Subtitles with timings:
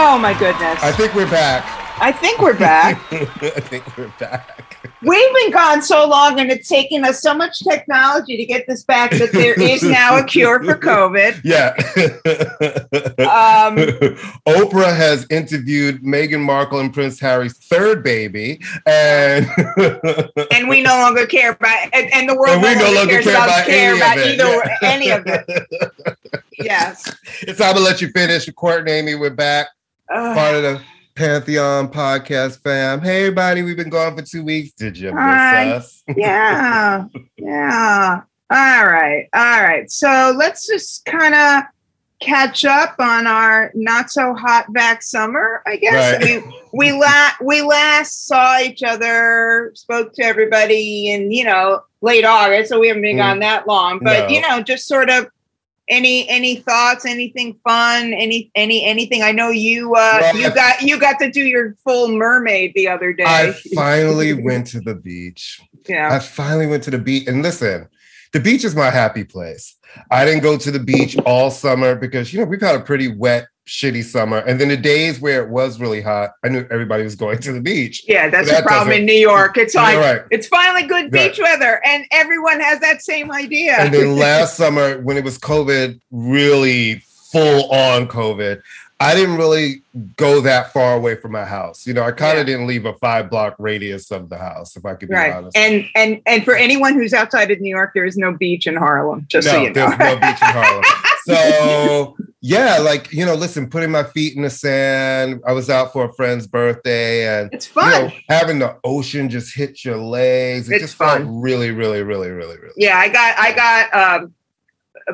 [0.00, 0.82] Oh my goodness.
[0.82, 1.77] I think we're back.
[2.00, 3.00] I think we're back.
[3.12, 3.24] I
[3.60, 4.64] think we're back.
[5.02, 8.84] We've been gone so long and it's taken us so much technology to get this
[8.84, 11.40] back that there is now a cure for COVID.
[11.44, 11.72] Yeah.
[13.24, 13.76] Um,
[14.46, 19.46] Oprah has interviewed Meghan Markle and Prince Harry's third baby, and
[20.50, 23.12] and we no longer care about and, and the world And we no no longer
[23.22, 24.40] cares care about, about care any of about it.
[24.40, 24.88] either Yeah.
[24.92, 26.42] any of it.
[26.58, 27.16] Yes.
[27.42, 28.48] it's time to let you finish.
[28.52, 29.68] Court Amy, we're back.
[30.12, 30.36] Ugh.
[30.36, 30.80] Part of the
[31.22, 33.00] Pantheon podcast fam.
[33.00, 34.70] Hey, everybody, we've been gone for two weeks.
[34.70, 35.70] Did you miss Hi.
[35.72, 36.04] us?
[36.16, 37.06] yeah.
[37.36, 38.20] Yeah.
[38.48, 39.28] All right.
[39.34, 39.90] All right.
[39.90, 41.64] So let's just kind of
[42.20, 46.22] catch up on our not so hot back summer, I guess.
[46.22, 51.80] I mean, we la- we last saw each other, spoke to everybody in, you know,
[52.00, 53.18] late August, so we haven't been Mm.
[53.18, 53.98] gone that long.
[54.00, 54.34] But No.
[54.36, 55.26] you know, just sort of
[55.88, 59.22] any any thoughts, anything fun, any any anything.
[59.22, 62.72] I know you uh Well, you I- got you got to do your full mermaid
[62.74, 63.24] the other day.
[63.26, 65.60] I finally went to the beach.
[65.88, 66.14] yeah.
[66.14, 67.26] I finally went to the beach.
[67.26, 67.88] And listen,
[68.32, 69.76] the beach is my happy place.
[70.10, 73.08] I didn't go to the beach all summer because, you know, we've had a pretty
[73.08, 74.38] wet, shitty summer.
[74.38, 77.52] And then the days where it was really hot, I knew everybody was going to
[77.52, 78.04] the beach.
[78.08, 79.58] Yeah, that's That the problem in New York.
[79.58, 80.22] It's like right.
[80.30, 81.30] it's finally good Right.
[81.30, 83.76] beach weather, and everyone has that same idea.
[83.78, 88.62] And then last summer, when it was COVID, really full on COVID,
[89.00, 89.82] I didn't really
[90.16, 91.86] go that far away from my house.
[91.86, 92.40] You know, I kind Yeah.
[92.40, 95.32] of didn't leave a five block radius of the house, if I could be right,
[95.32, 95.56] honest.
[95.56, 98.74] and and and for anyone who's outside of New York, there is no beach in
[98.76, 99.24] Harlem.
[99.28, 99.72] Just no, so you know.
[99.74, 100.84] there's no beach in Harlem.
[101.28, 105.42] So yeah, like you know, listen, putting my feet in the sand.
[105.46, 107.90] I was out for a friend's birthday, and it's you fun.
[107.90, 110.70] know, having the ocean just hit your legs.
[110.70, 111.40] It It's just felt fun.
[111.40, 112.72] really, really, really, really, really.
[112.78, 114.34] yeah, I got I got um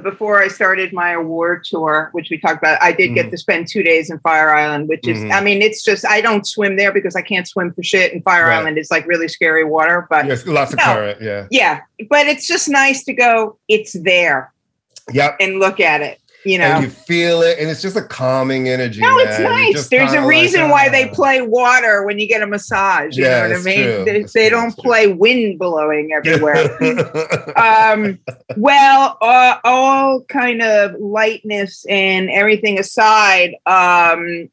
[0.02, 3.30] before I started my award tour, which we talked about, I did get Mhm.
[3.30, 5.32] to spend two days in Fire Island, which is, Mhm.
[5.32, 8.12] I mean, it's just, I don't swim there because I can't swim for shit.
[8.12, 8.56] And Fire Right.
[8.58, 10.06] Island is like really scary water.
[10.10, 10.84] But Yes, lots of No.
[10.84, 11.22] current.
[11.22, 11.46] Yeah.
[11.50, 14.52] yeah, but it's just nice to go, it's there
[15.12, 15.36] Yep.
[15.40, 16.64] and look at it, you know.
[16.64, 19.00] And you feel it, and it's just a calming energy.
[19.00, 19.50] No, it's man.
[19.50, 19.88] Nice.
[19.88, 21.14] There's a kinda like, reason why they ah.
[21.14, 23.16] play water when you get a massage.
[23.16, 24.04] You Yeah, know what I mean?
[24.04, 26.56] They, It's they don't play wind blowing everywhere.
[27.56, 28.18] um,
[28.56, 34.50] well, uh, all kind of lightness and everything aside, um,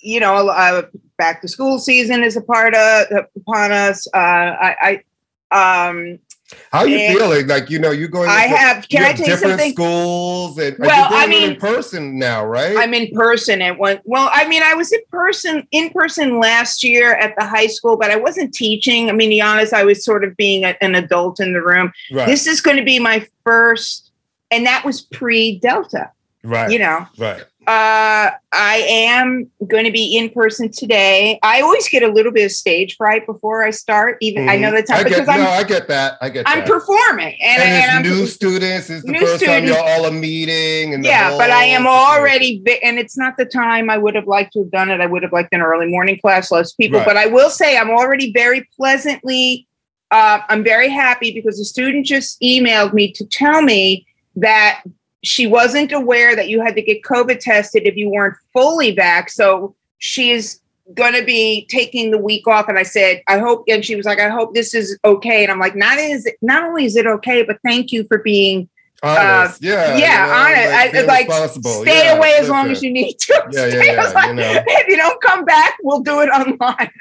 [0.00, 0.82] you know, uh,
[1.16, 4.06] back to school season is a part of upon us.
[4.12, 5.02] Uh, I,
[5.50, 6.18] I, um,
[6.70, 7.46] How you and- feeling?
[7.46, 8.28] Like you know, you're going.
[8.28, 8.88] I into- have.
[8.88, 9.72] Can I have tell you something?
[9.72, 12.76] schools, and Well, I mean- in person now, right?
[12.76, 14.00] I'm in person at one.
[14.04, 17.96] Well, I mean, I was in person in person last year at the high school,
[17.96, 19.08] but I wasn't teaching.
[19.10, 21.62] I mean, to be honest, I was sort of being a- an adult in the
[21.62, 21.92] room.
[22.12, 24.10] right, This is going to be my first,
[24.50, 26.10] and that was pre Delta.
[26.44, 27.44] right, You know, right.
[27.66, 31.38] Uh, I am going to be in person today.
[31.44, 34.18] I always get a little bit of stage fright before I start.
[34.20, 34.72] Even I know Mhm.
[34.72, 36.18] that's I how get, because no, I'm I get that.
[36.20, 36.66] I get I'm that.
[36.68, 38.90] performing, and, and, and, it's I'm new students.
[38.90, 39.70] It's the New first time students.
[39.76, 43.90] you're all a meeting, and yeah, but I am already, and it's not the time
[43.90, 45.00] I would have liked to have done it.
[45.00, 46.98] I would have liked an early morning class, less people.
[46.98, 47.06] Right.
[47.06, 49.68] But I will say I'm already very pleasantly,
[50.10, 54.82] uh, I'm very happy because the student just emailed me to tell me that
[55.24, 59.30] she wasn't aware that you had to get COVID tested if you weren't fully back.
[59.30, 60.60] So she's
[60.94, 62.68] going to be taking the week off.
[62.68, 65.42] And I said, I hope, and she was like, I hope this is okay.
[65.44, 68.18] And I'm like, not is it, not only is it okay, but thank you for
[68.18, 68.68] being
[69.04, 69.60] Honest.
[69.64, 70.72] yeah, Uh, yeah, honest.
[70.74, 71.82] I- being like, responsible.
[71.82, 73.42] stay Yeah, away as long as you need to.
[73.50, 74.62] Yeah, yeah, Stay- I yeah, you know.
[74.68, 76.56] If you don't come back, we'll do it online.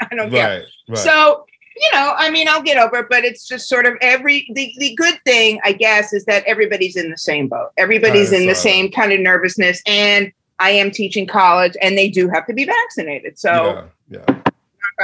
[0.10, 0.60] I don't care.
[0.62, 0.98] Right, right.
[0.98, 1.46] So,
[1.82, 4.72] you know, I mean, I'll get over it, but it's just sort of every the,
[4.78, 7.72] the good thing, I guess, is that everybody's in the same boat.
[7.78, 9.82] Everybody's in the same kind of nervousness.
[9.88, 13.40] And I am teaching college and they do have to be vaccinated.
[13.40, 14.24] So yeah,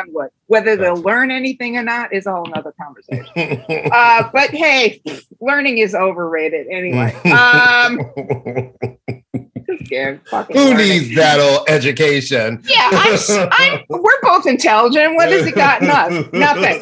[0.10, 0.30] wood.
[0.46, 3.64] Whether they'll learn anything or not is a whole nother conversation.
[3.92, 5.02] Uh, but hey,
[5.40, 7.16] learning is overrated anyway.
[7.26, 8.00] Um
[9.90, 10.20] who?
[10.30, 10.78] Fucking Who learning.
[10.90, 12.62] needs that old education?
[12.66, 15.16] Yeah, I'm, I'm, we're both intelligent.
[15.16, 16.26] What has it gotten us?
[16.34, 16.82] Nothing.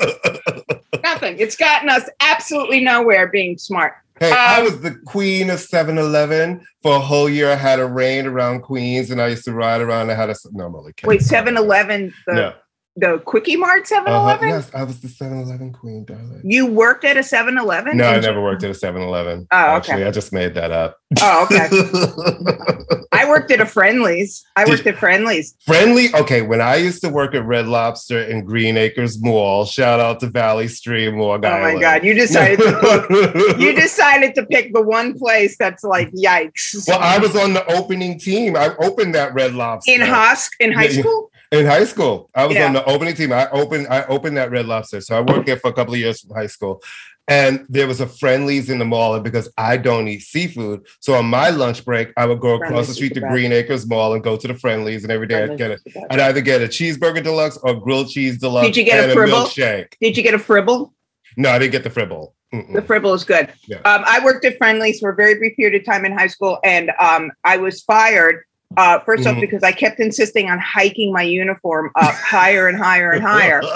[1.03, 1.37] Nothing.
[1.39, 3.93] It's gotten us absolutely nowhere being smart.
[4.19, 7.51] Hey, I Um, was the queen of 7 Eleven for a whole year.
[7.51, 10.09] I had a reign around Queens and I used to ride around.
[10.09, 10.35] I had a.
[10.51, 11.09] No, I'm only kidding.
[11.09, 12.53] Wait, 7 Eleven, the, No.
[12.95, 14.37] The Quickie Mart 7 Uh-huh.
[14.41, 16.41] Yes, I was the 7-Eleven queen, darling.
[16.43, 17.97] You worked at a 7 Eleven?
[17.97, 19.47] No, I never worked at a 7-Eleven.
[19.51, 19.75] Oh, okay.
[19.75, 20.97] Actually, I just made that up.
[21.21, 21.67] Oh, okay.
[23.11, 24.43] I worked at a Friendlies.
[24.55, 25.55] I Did worked at Friendlies.
[25.65, 26.13] Friendly.
[26.15, 30.19] Okay, when I used to work at Red Lobster in Green Acres Mall, shout out
[30.21, 31.81] to Valley Stream, Long Oh my Island.
[31.81, 32.03] God.
[32.03, 36.87] You decided to you decided to pick the one place that's like yikes.
[36.87, 38.55] well, I was on the opening team.
[38.55, 40.99] I opened that Red Lobster in Husk in high yeah.
[41.01, 41.31] school?
[41.51, 42.29] In high school.
[42.35, 42.67] I was Yeah.
[42.67, 43.31] on the opening team.
[43.31, 45.01] I opened I opened that Red Lobster.
[45.01, 46.81] So I worked there for a couple of years from high school.
[47.27, 51.15] And there was a Friendlies in the mall, and because I don't eat seafood, so
[51.15, 53.21] on my lunch break, I would go across Friendlies the street to.
[53.21, 55.81] Green Acres Mall and go to the Friendlies, and every day I'd get it.
[56.11, 58.67] I'd either get a cheeseburger deluxe or grilled cheese deluxe.
[58.67, 59.37] Did you get a fribble?
[59.39, 59.93] milkshake?
[59.99, 60.93] Did you get a fribble?
[61.35, 62.35] No, I didn't get the fribble.
[62.53, 62.73] Mm-mm.
[62.75, 63.51] The fribble is good.
[63.67, 63.77] Yeah.
[63.77, 66.59] Um, I worked at Friendlies for a very brief period of time in high school,
[66.63, 68.43] and um, I was fired.
[68.77, 69.41] Uh, 1st off, Mhm.
[69.41, 73.61] because I kept insisting on hiking my uniform up higher and higher and higher.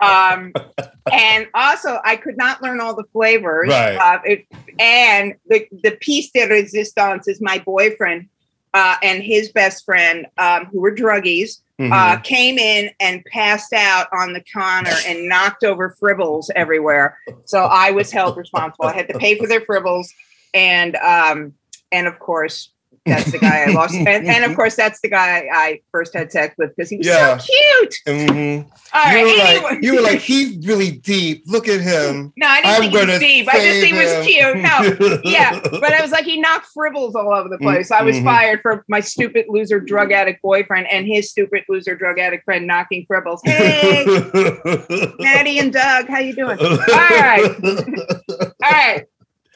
[0.00, 0.52] Um,
[1.10, 3.68] and also, I could not learn all the flavors.
[3.70, 3.96] Right.
[3.96, 4.46] Uh, it,
[4.78, 8.28] and the, the piece de resistance is my boyfriend
[8.74, 14.08] uh, and his best friend, um, who were druggies, uh, came in and passed out
[14.12, 17.18] on the counter and knocked over fribbles everywhere.
[17.46, 18.86] So I was held responsible.
[18.86, 20.08] I had to pay for their fribbles,
[20.52, 21.54] and um,
[21.92, 22.70] and of course
[23.06, 26.32] that's the guy I lost, and, and of course that's the guy I first had
[26.32, 27.36] sex with because he was Yeah.
[27.38, 27.94] so cute.
[28.06, 28.66] Mhm.
[28.92, 29.60] All you right, were anyway.
[29.62, 31.42] like, you were like, he's really deep.
[31.46, 32.32] Look at him.
[32.36, 33.48] no, I didn't I'm think he was deep.
[33.48, 34.56] I just think he was cute.
[34.56, 37.90] No, yeah, but I was like, he knocked fribbles all over the place.
[37.90, 38.24] I was Mhm.
[38.24, 42.66] fired for my stupid loser drug addict boyfriend and his stupid loser drug addict friend
[42.66, 43.40] knocking fribbles.
[43.44, 44.04] Hey,
[45.18, 46.58] Maddie and Doug, how you doing?
[46.58, 47.54] All right,
[48.62, 49.04] all right,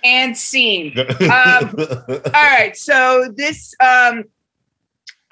[0.05, 0.95] and scene.
[1.21, 4.25] Um, All right, so this um,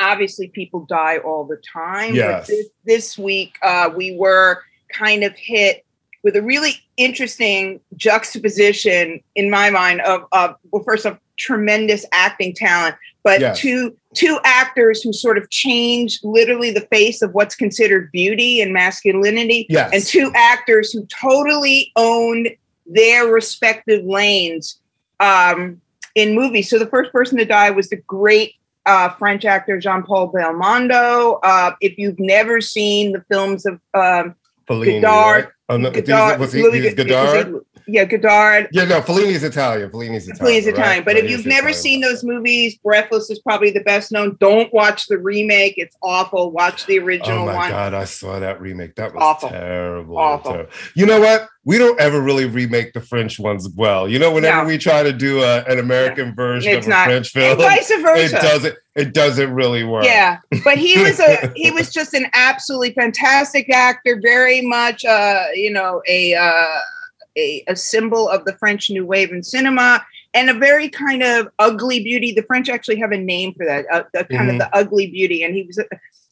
[0.01, 2.15] obviously people die all the time.
[2.15, 2.47] Yes.
[2.47, 5.85] But this, this week uh, we were kind of hit
[6.23, 12.55] with a really interesting juxtaposition in my mind of, of well, first of tremendous acting
[12.55, 13.59] talent, but Yes.
[13.59, 18.73] two two actors who sort of changed literally the face of what's considered beauty and
[18.73, 19.91] masculinity yes.
[19.93, 22.49] and two actors who totally owned
[22.89, 24.81] their respective lanes
[25.21, 25.81] um,
[26.15, 26.71] in movies.
[26.71, 28.55] So the first person to die was the great
[28.87, 31.41] uh, French actor Jean Paul Belmondo.
[31.43, 34.35] Uh, if you've never seen the films of um,
[34.69, 35.53] Fellini, Godard- right?
[35.69, 37.65] Oh, no, Godard, was he, Louis he was Godard?
[37.89, 38.69] Yeah, Godard.
[38.73, 39.91] Yeah, no, Fellini's Italian.
[39.91, 40.65] Fellini's Italian.
[40.65, 40.75] Right?
[40.75, 41.05] Italian.
[41.05, 44.37] But if you've never seen those movies, Breathless is probably the best known.
[44.41, 45.75] Don't watch the remake.
[45.77, 46.51] It's awful.
[46.51, 47.55] Watch the original one.
[47.55, 47.71] Oh my one.
[47.71, 48.95] god, I saw that remake.
[48.97, 49.51] That was Awful.
[49.51, 50.19] terrible.
[50.19, 50.53] Awful.
[50.53, 51.49] Ter- You know what?
[51.65, 54.09] We don't ever really remake the French ones well.
[54.09, 54.69] You know, whenever No.
[54.69, 57.05] we try to do a, an American version It's of a not.
[57.07, 60.05] French And film, vice it doesn't it doesn't really work.
[60.05, 65.45] Yeah, but he was a he was just an absolutely fantastic actor, very much uh,
[65.55, 66.67] you know, a uh
[67.37, 70.05] a, a symbol of the French New Wave in cinema
[70.35, 72.33] and a very kind of ugly beauty.
[72.33, 74.53] The French actually have a name for that, kind Mhm.
[74.53, 75.43] of the ugly beauty.
[75.43, 75.81] And he was,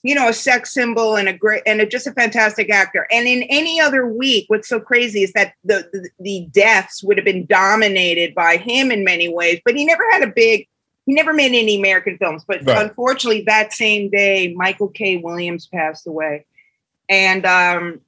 [0.03, 3.07] you know, a sex symbol and a great and a, just a fantastic actor.
[3.11, 7.17] And in any other week, what's so crazy is that the, the the deaths would
[7.17, 10.69] have been dominated by him in many ways, but he never had a big.
[11.07, 12.79] He never made any American films, but Right.
[12.83, 15.19] unfortunately, that same day, Michael K.
[15.19, 16.47] Williams passed away,
[17.11, 18.01] and um,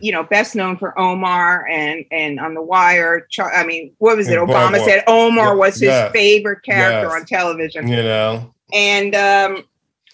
[0.00, 3.26] you know, best known for Omar and and on The Wire.
[3.30, 4.38] Char- I mean, what was it?
[4.38, 4.88] And Obama Boardwalk.
[4.88, 6.10] said Omar Yeah, was his yeah.
[6.10, 7.20] favorite character Yes.
[7.20, 9.64] on television, You know, and um,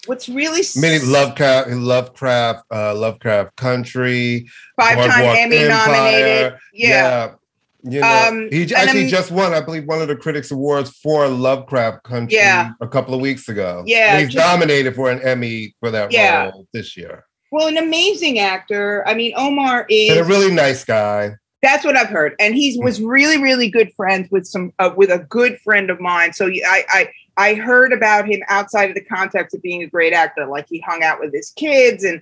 [0.05, 4.47] what's really many Lovecraft, Lovecraft, uh, Lovecraft Country,
[4.79, 6.55] five-time Emmy nominated.
[6.73, 7.31] Yeah.
[7.87, 10.89] You know, Um, he actually I'm- just won, I believe, one of the Critics Awards
[11.03, 12.71] for Lovecraft Country Yeah.
[12.81, 13.83] a couple of weeks ago.
[13.85, 16.45] Yeah, And he's just- nominated for an Emmy for that Yeah.
[16.45, 17.24] role this year.
[17.51, 19.07] Well, an amazing actor.
[19.07, 20.11] I mean, Omar is.
[20.11, 21.35] And a really nice guy.
[21.61, 25.09] That's what I've heard, and he was really, really good friends with some uh, with
[25.09, 26.31] a good friend of mine.
[26.33, 30.13] So I, I I heard about him outside of the context of being a great
[30.13, 32.21] actor, like he hung out with his kids and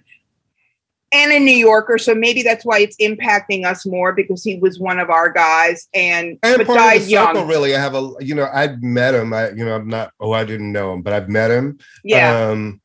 [1.13, 1.97] and a New Yorker.
[1.97, 5.87] So maybe that's why it's impacting us more because he was one of our guys
[5.93, 7.47] and, And but part died of the circle, young.
[7.47, 7.75] really.
[7.75, 9.31] I have a, you know, I've met him.
[9.31, 11.77] I, you know, I'm not, oh, I didn't know him, but I've met him.
[12.03, 12.81] Yeah, Um,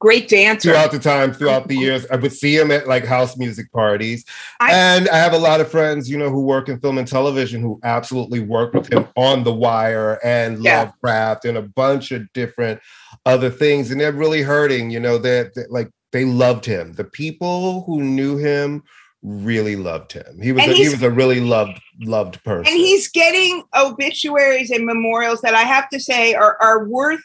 [0.00, 0.70] great dancer.
[0.70, 2.06] throughout the time, throughout the years.
[2.10, 4.24] I would see him at like house music parties.
[4.58, 7.06] I- and I have a lot of friends, you know, who work in film and
[7.06, 10.80] television who absolutely worked with him on The Wire and Yeah.
[10.84, 12.80] Lovecraft and a bunch of different
[13.26, 13.90] other things.
[13.90, 16.94] And they're really hurting, you know, that like they loved him.
[16.94, 18.82] The people who knew him
[19.22, 20.40] really loved him.
[20.40, 22.72] He was a, he was a really loved loved person.
[22.72, 27.20] and he's getting obituaries and memorials that I have to say are, are worth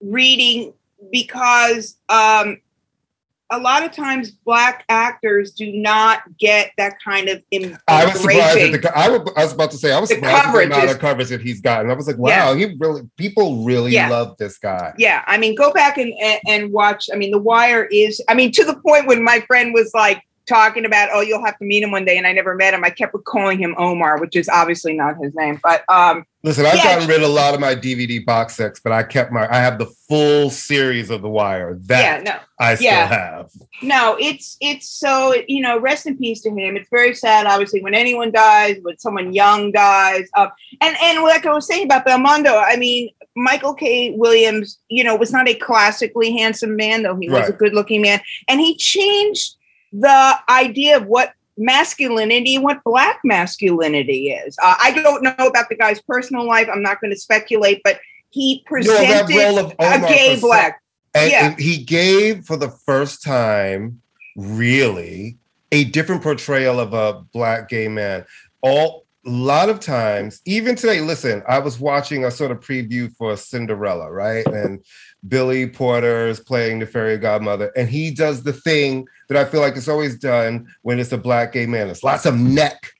[0.00, 0.72] reading
[1.10, 2.58] because um,
[3.50, 7.42] a lot of times black actors do not get that kind of
[7.86, 10.52] I was surprised at the I was, about to say I was The surprised at
[10.52, 11.90] the amount of coverage that he's gotten.
[11.90, 14.08] I was like, wow, he really people really Yeah.
[14.08, 14.94] love this guy.
[14.98, 16.12] Yeah, I mean, go back and
[16.48, 17.08] and watch.
[17.12, 18.20] I mean, The Wire is.
[18.28, 21.58] I mean, to the point when my friend was like talking about, oh, you'll have
[21.58, 22.84] to meet him one day, and I never met him.
[22.84, 25.58] I kept calling him Omar, which is obviously not his name.
[25.62, 26.84] But um, Listen, I've Yeah.
[26.96, 29.60] gotten rid of a lot of my DVD box sets, but I kept my I
[29.60, 31.78] have the full series of The Wire.
[31.86, 33.06] That yeah, no, I still Yeah.
[33.08, 33.50] have.
[33.80, 36.76] no, it's it's so you know, rest in peace to him.
[36.76, 40.28] It's very sad, obviously, when anyone dies, when someone young dies.
[40.36, 40.50] Um,
[40.82, 44.10] and and like I was saying about Belmondo, I mean, Michael K.
[44.10, 48.20] Williams, you know, was not a classically handsome man, though he was a good-looking man,
[48.48, 49.53] and he changed
[49.94, 54.56] the idea of what masculinity what black masculinity is.
[54.62, 56.68] Uh, I don't know about the guy's personal life.
[56.72, 60.82] I'm not going to speculate, but he presented of a gay black.
[61.14, 61.46] And, Yeah.
[61.46, 64.02] and he gave for the first time,
[64.34, 65.36] really,
[65.70, 68.24] a different portrayal of a black gay man.
[68.60, 73.14] All a lot of times, even today, listen, I was watching a sort of preview
[73.16, 74.46] for Cinderella, right?
[74.46, 74.84] And
[75.28, 79.60] Billy Porter is playing the fairy godmother, and he does the thing that I feel
[79.60, 81.88] like it's always done when it's a black gay man.
[81.88, 82.92] It's lots of neck,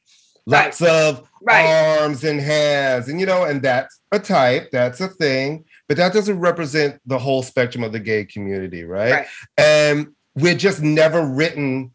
[0.46, 1.98] lots of Right.
[2.00, 6.14] arms and hands, and you know, and that's a type, that's a thing, but that
[6.14, 9.12] doesn't represent the whole spectrum of the gay community, right?
[9.12, 9.26] Right.
[9.58, 11.92] And we're just never written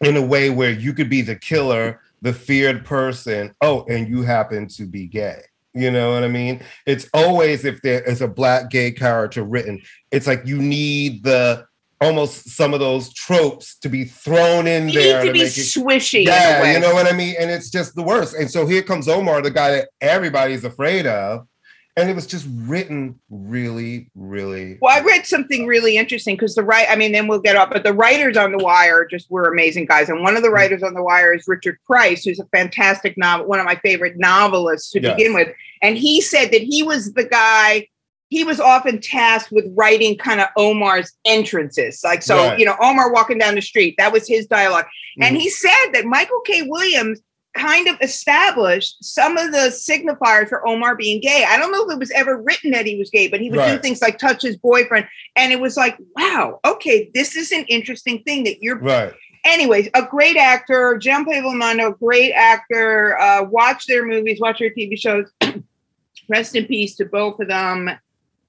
[0.00, 3.54] in a way where you could be the killer, the feared person.
[3.60, 5.42] Oh, and you happen to be gay.
[5.74, 6.62] You know what I mean?
[6.86, 11.66] It's always if there is a black gay character written, it's like you need the
[12.00, 15.48] almost some of those tropes to be thrown in You there need to be make
[15.48, 16.24] it swishy.
[16.26, 17.34] yeah, you know what I mean?
[17.38, 18.34] And it's just the worst.
[18.34, 21.46] And so here comes Omar, the guy that everybody's afraid of.
[21.96, 24.78] And it was just written really, really.
[24.80, 27.70] Well, I read something really interesting because the right, I mean, then we'll get up,
[27.70, 30.08] but the writers on The Wire just were amazing guys.
[30.08, 30.54] And one of the Mm-hmm.
[30.56, 34.14] writers on The Wire is Richard Price, who's a fantastic novel, one of my favorite
[34.16, 35.14] novelists to Yes.
[35.16, 35.48] begin with.
[35.82, 37.86] And he said that he was the guy,
[38.28, 42.00] he was often tasked with writing kind of Omar's entrances.
[42.02, 42.58] Like, so, Right.
[42.58, 44.86] you know, Omar walking down the street, that was his dialogue.
[45.20, 45.40] And Mhm.
[45.40, 46.62] he said that Michael K.
[46.62, 47.20] Williams
[47.54, 51.46] kind of established some of the signifiers for Omar being gay.
[51.48, 53.64] I don't know if it was ever written that he was gay, but he would
[53.64, 55.06] do things like touch his boyfriend.
[55.36, 58.78] And it was like, wow, okay, this is an interesting thing that you're.
[58.78, 59.14] Right.
[59.44, 63.18] Anyways, a great actor, Jean Paul Belmondo, great actor.
[63.18, 65.30] Uh, watch their movies, watch their TV shows.
[66.28, 67.90] Rest in peace to both of them.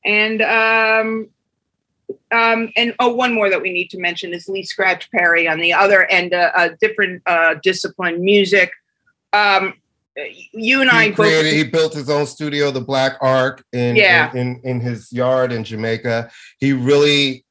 [0.05, 1.29] And um,
[2.31, 5.59] um, and oh, one more that we need to mention is Lee Scratch Perry on
[5.59, 8.71] the other end, uh, a different uh, discipline, music.
[9.33, 9.73] Um,
[10.53, 11.15] you and I He both.
[11.17, 14.31] created, he built his own studio, the Black Ark, in, Yeah.
[14.31, 16.31] in, in, in his yard in Jamaica.
[16.59, 17.45] He really,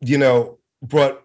[0.00, 1.22] you know, brought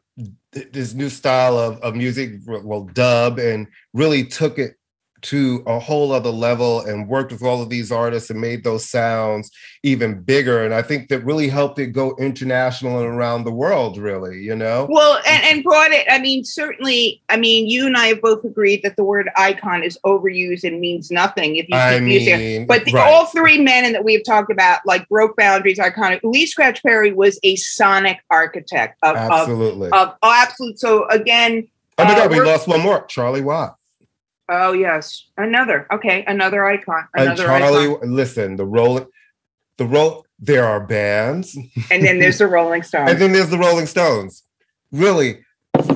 [0.53, 4.75] th- this new style of, of music, well, dub, and really took it
[5.21, 8.88] to a whole other level and worked with all of these artists and made those
[8.88, 9.51] sounds
[9.83, 10.63] even bigger.
[10.63, 14.55] And I think that really helped it go international and around the world, really, you
[14.55, 14.88] know?
[14.89, 16.05] Well, and, and brought it.
[16.09, 17.21] I mean, certainly.
[17.29, 20.79] I mean, you and I have both agreed that the word icon is overused and
[20.79, 22.67] means nothing if you keep using it.
[22.67, 23.13] But the, right.
[23.13, 26.21] all three men that we've talked about, like broke boundaries, iconic.
[26.23, 29.89] Lee Scratch Perry was a sonic architect of of, absolutely.
[29.91, 30.79] of oh, absolute.
[30.79, 33.75] So again, oh my uh, God, we we're- lost one more, Charlie Watt.
[34.49, 35.87] Oh yes, another.
[35.91, 37.07] Okay, another icon.
[37.15, 38.11] Another and Charlie, icon.
[38.15, 39.05] listen, the rolling,
[39.77, 40.25] the roll.
[40.41, 41.57] There are bands,
[41.91, 43.11] And then there's the Rolling Stones.
[43.11, 44.43] and then there's the Rolling Stones.
[44.93, 45.43] Really,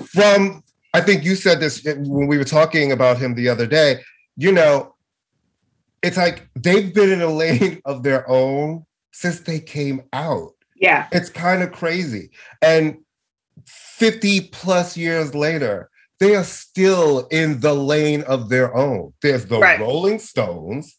[0.06, 4.02] from I think you said this when we were talking about him the other day.
[4.36, 4.96] You know,
[6.02, 10.52] it's like they've been in a lane of their own since they came out.
[10.76, 12.32] yeah, It's kind of crazy,
[12.62, 12.98] and
[13.66, 15.90] fifty plus years later.
[16.24, 19.12] They are still in the lane of their own.
[19.22, 19.78] There's the Right.
[19.78, 20.98] Rolling Stones,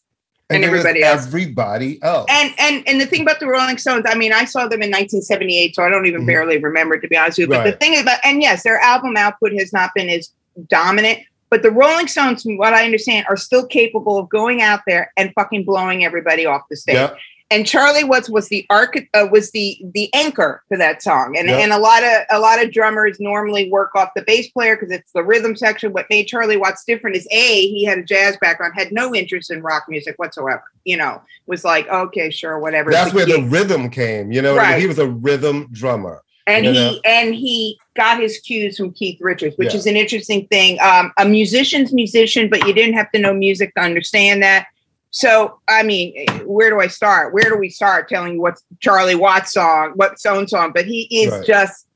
[0.51, 1.25] And is everybody else.
[1.25, 2.27] Everybody else.
[2.29, 4.91] and and and the thing about the Rolling Stones, I mean, I saw them in
[4.91, 6.27] 1978, so I don't even Mhm.
[6.27, 7.55] barely remember to be honest with you.
[7.55, 7.79] But the Right.
[7.79, 10.29] thing about and yes, their album output has not been as
[10.69, 14.81] dominant, but the Rolling Stones, from what I understand, are still capable of going out
[14.85, 16.93] there and fucking blowing everybody off the stage.
[16.97, 17.17] Yep.
[17.51, 21.47] And Charlie Watts was the arch uh, was the the anchor for that song, and
[21.47, 21.59] Yep.
[21.59, 24.91] and a lot of a lot of drummers normally work off the bass player because
[24.91, 25.93] it's the rhythm section.
[25.93, 29.51] What made Charlie Watts different is a he had a jazz background, had no interest
[29.51, 30.63] in rock music whatsoever.
[30.85, 32.89] You know, was like okay, sure, whatever.
[32.91, 34.31] That's where the rhythm came.
[34.31, 34.71] You know, what I mean?
[34.73, 34.81] Right.
[34.81, 36.23] he was a rhythm drummer.
[36.47, 39.77] and you he and he got his cues from Keith Richards, which Yeah.
[39.79, 40.79] is an interesting thing.
[40.81, 44.65] Um, a musician's musician, but you didn't have to know music to understand that.
[45.15, 47.33] So, I mean, where do I start?
[47.33, 50.73] Where do we start telling you what's Charlie Watts song, what's own song?
[50.75, 51.45] But he is Right.
[51.45, 51.87] just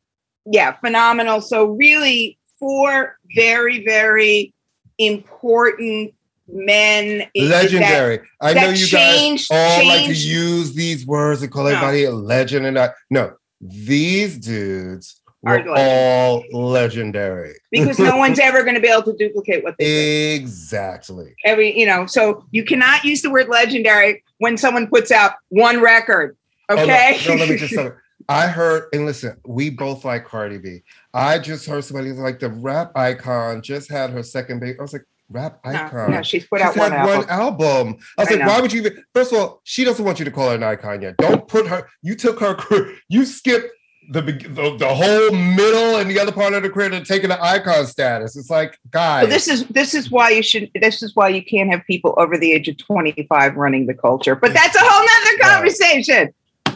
[0.46, 1.42] yeah, phenomenal.
[1.42, 4.54] So really, four very very
[4.98, 6.14] important
[6.48, 7.30] men.
[7.36, 8.20] Legendary.
[8.20, 9.98] That, I know you changed, guys all changed.
[9.98, 11.72] like to use these words and call no.
[11.72, 12.92] everybody a legend and not.
[13.10, 19.14] No, these dudes were all legendary because no one's ever going to be able to
[19.14, 21.36] duplicate what they exactly did.
[21.46, 25.80] every you know so you cannot use the word legendary when someone puts out one
[25.80, 26.36] record
[26.70, 27.74] okay oh, no, no, let me just
[28.28, 30.84] I heard, and listen, we both like Cardi B.
[31.16, 34.78] I just heard somebody like the rap icon just had her second baby.
[34.78, 36.12] I was like, rap icon.
[36.12, 37.18] No, no she's put she's out one album.
[37.18, 37.98] one album.
[38.18, 38.48] I was I like, know.
[38.48, 39.04] why would you even?
[39.16, 41.18] First of all, she doesn't want you to call her an icon yet.
[41.18, 41.90] Don't put her.
[42.04, 42.94] You took her.
[43.08, 43.70] You skipped
[44.12, 47.42] the, the, the whole middle and the other part of the career to taking the
[47.42, 48.36] icon status.
[48.36, 49.24] It's like, guys.
[49.24, 50.72] Well, this is this is why you should.
[50.74, 53.94] This is why you can't have people over the age of twenty five running the
[53.94, 54.36] culture.
[54.36, 56.34] But that's a whole nother conversation.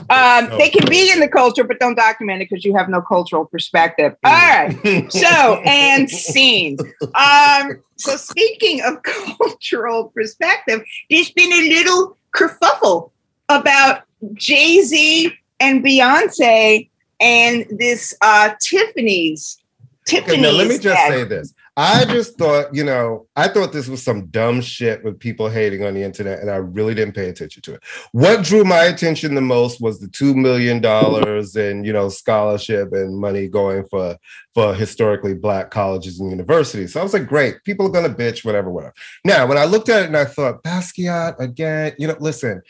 [0.09, 3.01] Um, they can be in the culture, but don't document it because you have no
[3.01, 4.15] cultural perspective.
[4.23, 5.09] All right.
[5.11, 6.77] So, and scene.
[7.15, 13.11] Um, so, speaking of cultural perspective, there's been a little kerfuffle
[13.49, 16.89] about Jay Z and Beyonce
[17.23, 19.57] and this uh, Tiffany's.
[20.05, 20.33] Tiffany's.
[20.33, 21.53] Okay, now let me just say this.
[21.75, 25.83] I just thought, you know, I thought this was some dumb shit with people hating
[25.83, 27.83] on the internet, and I really didn't pay attention to it.
[28.11, 32.93] What drew my attention the most was the two million dollars and you know scholarship
[32.93, 34.17] and money going for
[34.53, 36.93] for historically black colleges and universities.
[36.93, 38.93] So I was like, great, people are gonna bitch, whatever, whatever.
[39.25, 42.61] Now, when I looked at it and I thought, Basquiat again, you know, listen,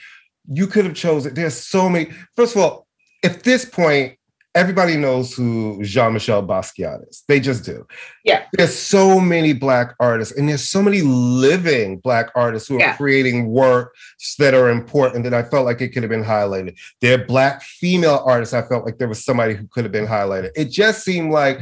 [0.47, 1.33] you could have chosen.
[1.33, 2.11] There's so many.
[2.37, 2.87] First of all,
[3.23, 4.17] at this point,
[4.55, 7.23] everybody knows who Jean-Michel Basquiat is.
[7.27, 7.87] They just do.
[8.23, 8.45] Yeah.
[8.53, 12.91] There's so many black artists and there's so many living black artists who yeah.
[12.93, 16.77] are creating works that are important that I felt like it could have been highlighted.
[17.01, 20.07] There are black female artists I felt like there was somebody who could have been
[20.07, 20.51] highlighted.
[20.55, 21.59] It just seemed like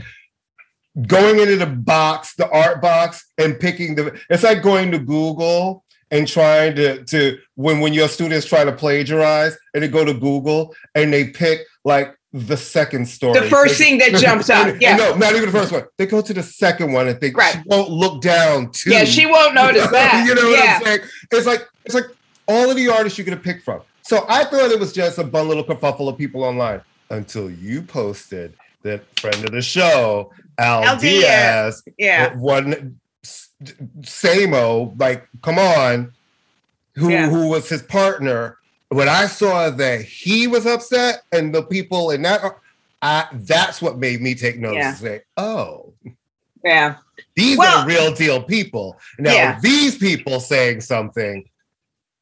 [1.08, 5.86] going into the box, the art box and picking the it's like going to Google
[6.12, 10.14] and trying to to when when your students try to plagiarize and they go to
[10.14, 13.40] Google and they pick like the second story.
[13.40, 14.82] The first thing that jumps out.
[14.82, 14.96] Yeah.
[14.96, 15.84] No, not even the first one.
[15.98, 17.54] They go to the second one and think right.
[17.54, 18.92] she won't look down too.
[18.92, 20.26] Yeah, she won't notice that.
[20.26, 20.78] you know what yeah.
[20.78, 21.00] I'm saying?
[21.32, 22.06] It's like it's like
[22.48, 23.82] all of the artists you could have pick from.
[24.02, 27.82] So I thought it was just a bun little kerfuffle of people online until you
[27.82, 33.00] posted that friend of the show, Al, Al Diaz, yeah, one
[34.02, 36.14] Samo, like, come on,
[36.96, 37.30] who yeah.
[37.30, 38.58] who was his partner
[38.92, 42.42] when I saw that he was upset and the people in that,
[43.02, 44.78] I, that's what made me take notice.
[44.78, 44.94] Yeah.
[44.96, 45.94] Say, oh,
[46.64, 46.98] yeah,
[47.36, 49.00] these well, are real deal people.
[49.18, 49.60] Now, yeah.
[49.62, 51.46] these people saying something,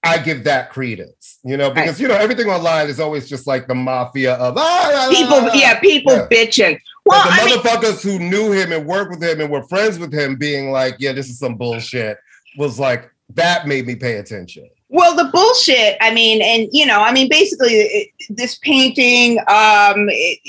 [0.04, 1.40] I give that credence.
[1.44, 2.00] You know, because right.
[2.00, 5.34] you know everything online is always just like the mafia of ah, people.
[5.34, 6.28] Ah, yeah, people yeah.
[6.28, 6.80] bitching.
[7.06, 9.98] Well, the I motherfuckers mean, who knew him and worked with him and were friends
[9.98, 12.18] with him being like, yeah, this is some bullshit.
[12.58, 14.70] Was like that made me pay attention.
[14.90, 15.98] Well, the bullshit.
[16.02, 19.40] I mean, and you know, I mean, basically, it, this painting.
[19.42, 20.40] Um, it,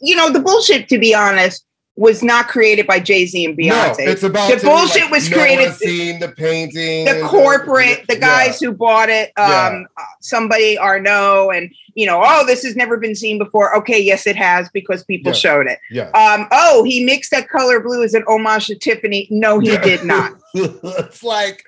[0.00, 0.88] you know, the bullshit.
[0.88, 1.64] To be honest,
[1.96, 3.98] was not created by Jay Z and Beyonce.
[3.98, 5.74] No, it's about the bullshit like, was no created.
[5.74, 8.68] Seen the painting, the corporate, the, the guys yeah.
[8.68, 9.30] who bought it.
[9.36, 10.04] Um, yeah.
[10.20, 13.76] somebody Arnault, and you know, oh, this has never been seen before.
[13.76, 15.38] Okay, yes, it has because people yeah.
[15.38, 15.80] showed it.
[15.90, 16.08] Yeah.
[16.10, 16.48] Um.
[16.50, 19.28] Oh, he mixed that color blue as an homage to Tiffany.
[19.30, 20.32] No, he did not.
[20.54, 21.64] it's like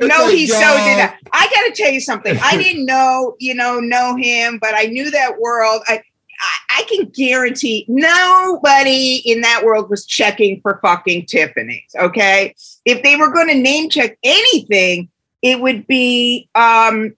[0.00, 1.18] no, he so did that.
[1.32, 2.36] I got to tell you something.
[2.42, 5.82] I didn't know, you know, know him, but I knew that world.
[5.86, 6.02] I,
[6.40, 11.94] I, I can guarantee nobody in that world was checking for fucking Tiffany's.
[11.98, 12.54] Okay,
[12.84, 15.08] if they were going to name check anything,
[15.42, 17.14] it would be, um,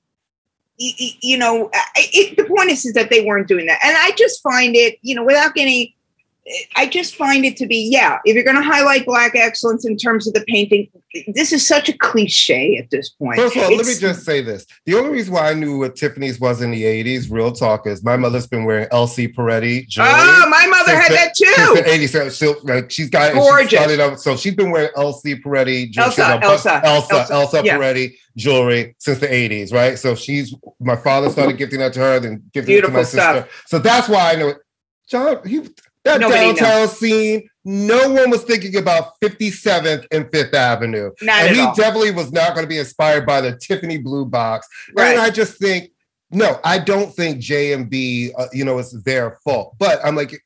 [0.76, 4.12] you, you know, it, the point is, is that they weren't doing that, and I
[4.16, 5.92] just find it, you know, without getting
[6.76, 9.96] I just find it to be, yeah, if you're going to highlight Black excellence in
[9.96, 10.88] terms of the painting,
[11.34, 13.36] this is such a cliche at this point.
[13.36, 14.64] First of all, it's, let me just say this.
[14.84, 18.04] The only reason why I knew what Tiffany's was in the 80s, real talk, is
[18.04, 20.12] my mother's been wearing Elsa Peretti jewelry.
[20.12, 21.46] Oh, my mother had the, that too.
[21.46, 22.30] Since the 80s.
[22.32, 23.70] So, like, she's got Gorgeous.
[23.70, 26.10] She started out, so she's been wearing Elsa Peretti jewelry.
[26.10, 27.76] Elsa, Elsa, Elsa, Elsa, Elsa yeah.
[27.76, 29.98] Peretti jewelry since the 80s, right?
[29.98, 33.22] So she's, my father started gifting that to her, then gifting Beautiful it to my
[33.22, 33.36] stuff.
[33.36, 33.50] sister.
[33.66, 34.58] So that's why I know it.
[35.08, 35.62] John, he
[36.06, 36.98] that Nobody downtown knows.
[36.98, 41.10] scene, no one was thinking about 57th and Fifth Avenue.
[41.20, 41.74] Not and he all.
[41.74, 44.68] definitely was not going to be inspired by the Tiffany Blue Box.
[44.94, 45.10] Right.
[45.12, 45.90] And I just think,
[46.30, 49.74] no, I don't think J and B, uh, you know, it's their fault.
[49.78, 50.40] But I'm like,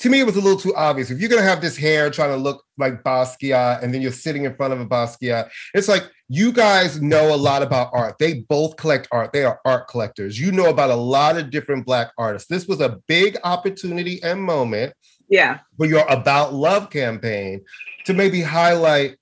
[0.00, 1.10] to me, it was a little too obvious.
[1.10, 4.44] If you're gonna have this hair trying to look like Basquiat, and then you're sitting
[4.44, 8.16] in front of a Basquiat, it's like you guys know a lot about art.
[8.18, 9.32] They both collect art.
[9.32, 10.40] They are art collectors.
[10.40, 12.48] You know about a lot of different Black artists.
[12.48, 14.92] This was a big opportunity and moment
[15.28, 15.58] Yeah.
[15.76, 17.62] for your About Love campaign
[18.06, 19.16] to maybe highlight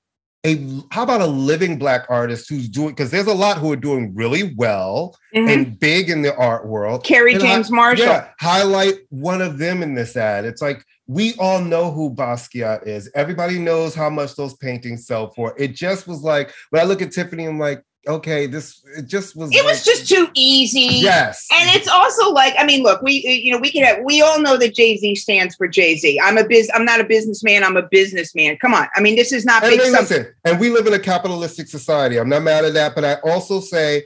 [0.47, 0.57] a
[0.91, 4.15] how about a living black artist who's doing because there's a lot who are doing
[4.15, 5.53] really well Mhm.
[5.53, 7.05] and big in the art world.
[7.05, 8.07] Kerry James Marshall.
[8.07, 10.45] Yeah, highlight one of them in this ad.
[10.47, 13.11] It's like we all know who Basquiat is.
[13.15, 15.55] Everybody knows how much those paintings sell for.
[15.59, 19.37] It just was like when I look at Tiffany, I'm like, okay, this it just
[19.37, 19.51] was.
[19.53, 20.97] It was just too easy.
[21.01, 23.99] yes, And it's also like, I mean, look, we uh, you know we can have
[24.05, 26.19] we all know that Jay Z stands for Jay Z.
[26.23, 26.71] I'm a biz.
[26.75, 27.63] I'm not a businessman.
[27.65, 28.57] I'm a businessman.
[28.59, 28.89] Come on.
[28.95, 29.81] I mean, this is not And big.
[29.93, 32.19] listen, and we live in a capitalistic society.
[32.19, 34.05] I'm not mad at that, but I also say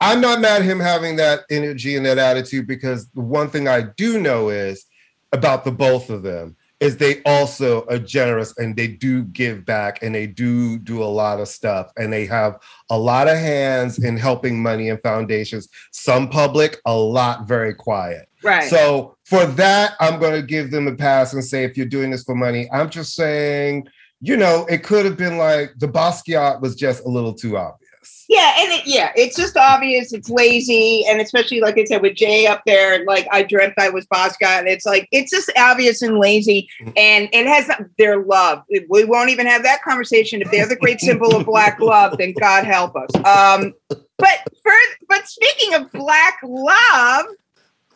[0.00, 3.66] I'm not mad at him having that energy and that attitude because the one thing
[3.68, 4.84] I do know is
[5.32, 10.02] about the both of them is they also are generous and they do give back
[10.02, 12.58] and they do do a lot of stuff and they have
[12.90, 18.28] a lot of hands in helping money and foundations some public a lot very quiet
[18.42, 18.68] right.
[18.68, 22.12] so for that, I'm going to give them a pass and say, if you're doing
[22.12, 23.88] this for money, I'm just saying,
[24.20, 27.85] you know, it could have been like the Basquiat was just a little too obvious.
[28.28, 30.12] Yeah, and it, yeah, it's just obvious.
[30.12, 33.88] It's lazy, and especially like I said with Jay up there, like I dreamt I
[33.88, 38.62] was Basquiat, and it's like it's just obvious and lazy, and it has their love.
[38.88, 42.18] We won't even have that conversation if they're the great symbol of black love.
[42.18, 43.14] Then God help us.
[43.24, 43.72] Um,
[44.18, 44.72] but for
[45.08, 47.26] but speaking of black love,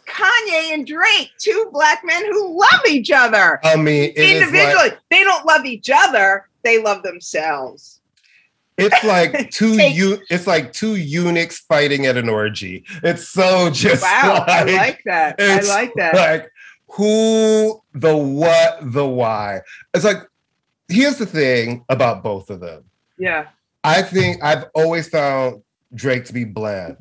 [0.07, 4.75] Kanye and Drake, two black men who love each other I mean, individually.
[4.75, 8.00] like, they don't love each other; they love themselves.
[8.81, 12.85] It's like two you it's like two eunuchs fighting at an orgy.
[13.03, 15.37] It's so just Wow, I like, like that.
[15.38, 16.14] I like that.
[16.14, 16.51] like
[16.88, 19.61] who, the what, the why.
[19.95, 20.19] It's like
[20.88, 22.85] here's the thing about both of them.
[23.19, 23.49] Yeah.
[23.85, 25.62] I think I've always found
[25.95, 26.97] Drake to be bland.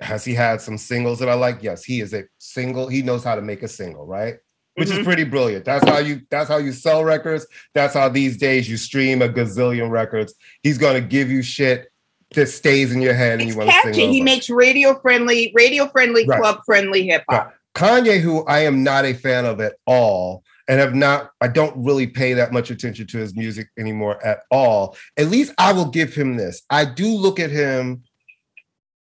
[0.00, 1.62] Has he had some singles that I like?
[1.62, 2.88] Yes, he is a single.
[2.88, 4.36] He knows how to make a single, right?
[4.76, 4.98] Which Mhm.
[4.98, 5.64] is pretty brilliant.
[5.64, 6.20] That's how you.
[6.30, 7.46] That's how you sell records.
[7.74, 10.34] That's how these days you stream a gazillion records.
[10.62, 11.90] He's gonna give you shit
[12.34, 13.94] that stays in your head and It's you want to sing.
[14.12, 14.24] He over.
[14.24, 16.40] makes radio friendly, radio friendly, Right.
[16.40, 17.54] club friendly hip hop.
[17.74, 21.74] Kanye, who I am not a fan of at all, and have not, I don't
[21.76, 24.96] really pay that much attention to his music anymore at all.
[25.16, 26.62] At least I will give him this.
[26.70, 28.02] I do look at him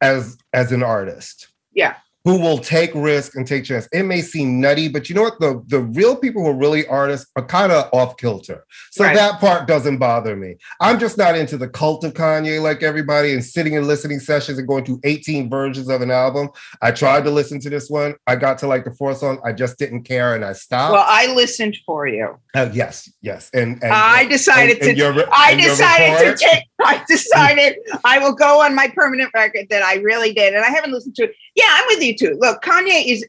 [0.01, 1.47] as as an artist.
[1.73, 1.95] Yeah.
[2.23, 3.87] Who will take risk and take chance.
[3.91, 5.39] It may seem nutty, but you know what?
[5.39, 8.63] The, the real people who are really artists are kind of off kilter.
[8.91, 9.15] So Right.
[9.15, 10.57] that part doesn't bother me.
[10.79, 14.59] I'm just not into the cult of Kanye like everybody and sitting and listening sessions
[14.59, 16.49] and going through 18 versions of an album.
[16.79, 18.13] I tried to listen to this one.
[18.27, 19.41] I got to like the fourth song.
[19.43, 20.93] I just didn't care and I stopped.
[20.93, 22.37] Well, I listened for you.
[22.53, 23.49] Uh, yes, yes.
[23.53, 25.03] And, and I decided and- and to.
[25.03, 26.63] your I decided to take.
[26.83, 30.69] I decided I will go on my permanent record that I really did, and I
[30.69, 31.35] haven't listened to it.
[31.55, 32.37] Yeah, I'm with you too.
[32.39, 33.25] Look, Kanye is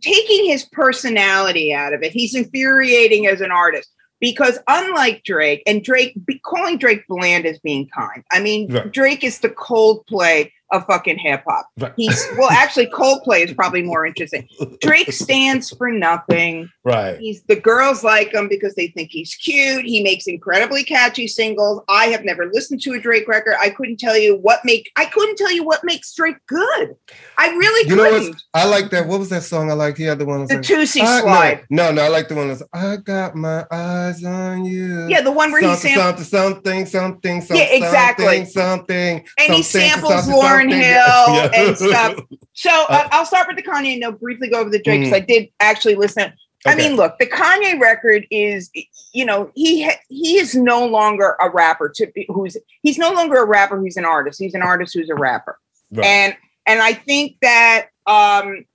[0.00, 2.12] taking his personality out of it.
[2.12, 7.88] He's infuriating as an artist because, unlike Drake, and Drake calling Drake bland is being
[7.88, 8.24] kind.
[8.30, 8.90] I mean, Right.
[8.90, 11.68] Drake is the Coldplay of fucking hip hop.
[11.78, 11.92] Right.
[11.96, 14.48] He's well, actually, Coldplay is probably more interesting.
[14.80, 16.68] Drake stands for nothing.
[16.84, 17.18] Right.
[17.18, 19.84] He's the girls like him because they think he's cute.
[19.84, 21.82] He makes incredibly catchy singles.
[21.88, 23.54] I have never listened to a Drake record.
[23.60, 26.94] I couldn't tell you what make I couldn't tell you what makes Drake good.
[27.38, 28.28] I really You know couldn't.
[28.30, 28.42] what?
[28.54, 29.06] I like that.
[29.06, 29.98] What was that song I liked?
[29.98, 31.66] He had the one that's the like, Toosie I- slide.
[31.70, 35.08] No, no, no, I like the one that's I got my eyes on you.
[35.08, 38.44] Yeah, the one where he something, samples something, something, something, something, Yeah, exactly.
[38.44, 40.80] something, and he samples something, Lauren something.
[40.80, 40.94] Hill
[41.34, 41.50] Yeah.
[41.54, 42.20] and stuff.
[42.54, 45.00] So Uh, uh, I'll start with the Kanye and I'll briefly go over the Drake
[45.00, 45.22] because Mhm.
[45.22, 46.32] I did actually listen.
[46.66, 48.70] I mean, look, the Kanye record is,
[49.14, 53.12] you know, he ha- he is no longer a rapper to be, who's he's no
[53.12, 54.38] longer a rapper who's an artist.
[54.38, 55.58] He's an artist who's a rapper.
[55.90, 56.04] Right.
[56.04, 58.66] And and I think that um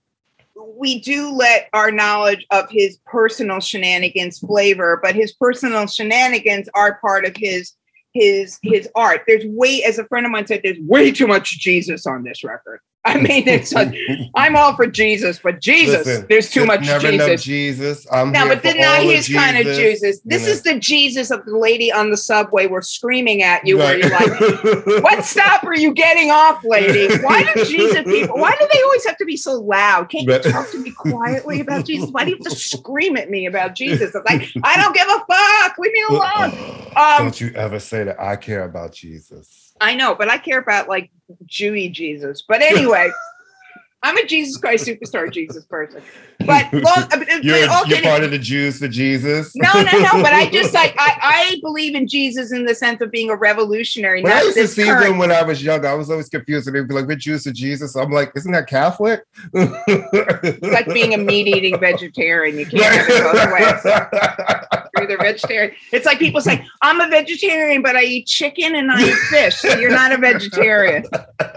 [0.79, 6.97] we do let our knowledge of his personal shenanigans flavor, but his personal shenanigans are
[7.01, 7.73] part of his
[8.15, 9.21] his his art.
[9.27, 12.43] There's way, as a friend of mine said, there's way too much Jesus on this
[12.43, 12.79] record.
[13.05, 13.93] I mean, it's like,
[14.35, 17.43] I'm all for Jesus, but Jesus, Listen, there's too much never know Jesus.
[17.43, 18.07] Jesus.
[18.11, 20.21] I'm No, but then not his kind of Jesus.
[20.23, 20.53] you This know.
[20.53, 22.65] is the Jesus of the lady on the subway.
[22.65, 27.15] We're screaming at you, where you're like, what stop are you getting off, lady?
[27.17, 28.37] Why do Jesus people?
[28.37, 30.09] Why do they always have to be so loud?
[30.09, 32.09] Can't you talk to me quietly about Jesus?
[32.09, 34.15] Why do you have to scream at me about Jesus?
[34.15, 35.77] I'm like, I don't give a fuck.
[35.77, 36.81] Leave me alone.
[36.95, 39.64] Um, Don't you ever say that I care about Jesus.
[39.81, 41.11] I know, but I care about like
[41.45, 42.43] Jewy Jesus.
[42.47, 43.11] But anyway,
[44.03, 46.01] I'm a Jesus Christ superstar Jesus person.
[46.45, 47.09] But long,
[47.41, 47.57] you're,
[47.87, 49.55] you're part of the Jews for Jesus.
[49.55, 50.21] No, no, no.
[50.21, 53.35] But I just like I, I believe in Jesus in the sense of being a
[53.35, 54.21] revolutionary.
[54.21, 55.05] When I used to see current.
[55.05, 56.67] them when I was young, I was always confused.
[56.67, 60.93] And they'd be like, "We're Jews for Jesus." I'm like, "Isn't that Catholic?" it's like
[60.93, 62.59] being a meat eating vegetarian.
[62.59, 64.81] You can't have it both ways.
[64.97, 65.75] You're vegetarian.
[65.91, 69.55] It's like people say, "I'm a vegetarian, but I eat chicken and I eat fish."
[69.55, 71.05] So you're not a vegetarian.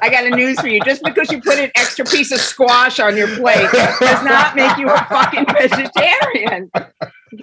[0.03, 0.81] I got a news for you.
[0.81, 4.77] Just because you put an extra piece of squash on your plate does not make
[4.77, 6.71] you a fucking vegetarian.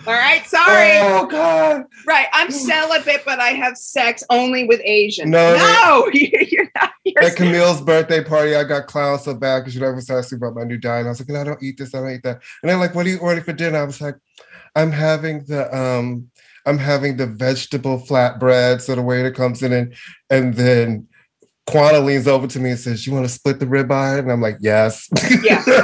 [0.08, 1.00] All right, sorry.
[1.00, 1.84] Oh God.
[2.08, 5.30] Right, I'm celibate, but I have sex only with Asians.
[5.30, 6.92] No, no, you're not.
[7.04, 10.56] You're At Camille's birthday party, I got clowned so bad because she never me about
[10.56, 11.02] my new diet.
[11.02, 12.42] And I was like, I don't eat this, I don't eat that.
[12.62, 13.78] And they're like, What are you ordering for dinner?
[13.78, 14.16] I was like,
[14.76, 16.30] I'm having the um,
[16.66, 18.82] I'm having the vegetable flatbread.
[18.82, 19.94] So the waiter comes in and
[20.30, 21.08] and then
[21.68, 24.42] Quana leans over to me and says, "You want to split the ribeye?" And I'm
[24.42, 25.10] like, "Yes."
[25.44, 25.64] Yeah.
[25.66, 25.82] but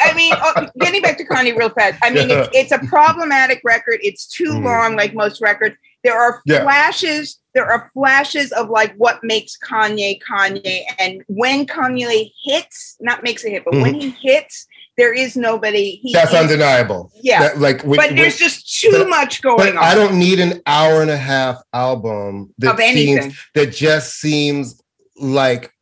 [0.00, 1.98] I mean, uh, getting back to Kanye real fast.
[2.02, 2.46] I mean, yeah.
[2.52, 3.98] it's, it's, a problematic record.
[4.02, 4.64] It's too mm.
[4.64, 5.76] long, like most records.
[6.04, 6.62] There are yeah.
[6.62, 7.40] flashes.
[7.54, 13.44] There are flashes of like what makes Kanye Kanye, and when Kanye hits, not makes
[13.44, 13.82] a hit, but mm.
[13.82, 15.96] when he hits, there is nobody.
[16.02, 17.10] He, That's undeniable.
[17.22, 19.82] Yeah, that, like, but there's just too but, much going on.
[19.82, 24.82] I don't need an hour and a half album that seems that just seems
[25.16, 25.72] like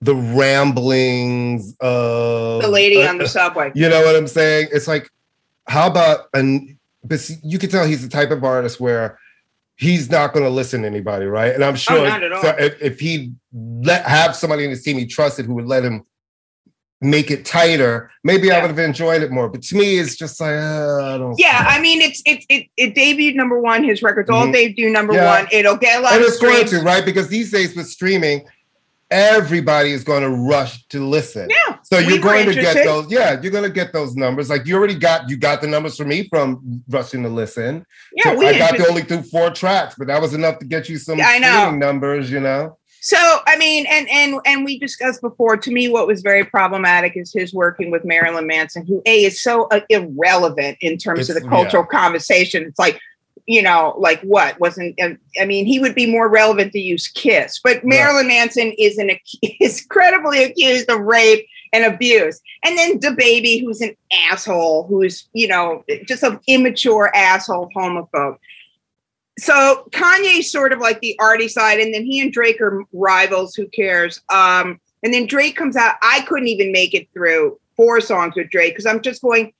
[0.00, 3.72] the ramblings of the lady on the subway.
[3.74, 4.68] You know what I'm saying?
[4.72, 5.10] It's like,
[5.66, 9.18] how about and but you can tell he's the type of artist where
[9.76, 11.54] he's not going to listen to anybody, right?
[11.54, 15.06] And I'm oh, sure oh, if, if he let have somebody in his team he
[15.06, 16.04] trusted who would let him
[17.00, 18.54] make it tighter, maybe yeah.
[18.54, 19.48] I would have enjoyed it more.
[19.48, 21.38] But to me, it's just like uh, I don't.
[21.38, 23.84] Yeah, I mean, it's it it, it debuted number one.
[23.84, 24.52] His records all mm-hmm.
[24.52, 25.40] debut number yeah.
[25.40, 25.48] one.
[25.52, 26.14] It'll get a lot.
[26.14, 28.46] And it's going to right because these days with streaming,
[29.10, 31.48] everybody is going to rush to listen.
[31.50, 31.78] Yeah.
[31.82, 33.10] So you're going to get those.
[33.10, 34.50] Yeah, you're going to get those numbers.
[34.50, 37.86] Like you already got you got the numbers for me from rushing to listen.
[38.14, 40.88] Yeah, so I got the only through four tracks, but that was enough to get
[40.88, 41.70] you some I know.
[41.70, 42.30] numbers.
[42.30, 42.78] You know.
[43.08, 45.56] So I mean, and and and we discussed before.
[45.56, 49.40] To me, what was very problematic is his working with Marilyn Manson, who a is
[49.40, 51.98] so uh, irrelevant in terms it's, of the cultural yeah.
[52.00, 52.64] conversation.
[52.64, 53.00] It's like,
[53.46, 55.00] you know, like what wasn't?
[55.00, 58.34] I mean, he would be more relevant to use Kiss, but Marilyn right.
[58.34, 63.80] Manson is an is credibly accused of rape and abuse, and then the baby, who's
[63.80, 63.96] an
[64.30, 68.36] asshole, who's you know just an immature asshole homophobe
[69.38, 73.54] so Kanye's sort of like the arty side, and then he and Drake are rivals.
[73.54, 74.20] Who cares?
[74.30, 75.94] Um, and then Drake comes out.
[76.02, 79.52] I couldn't even make it through four songs with Drake because I'm just going.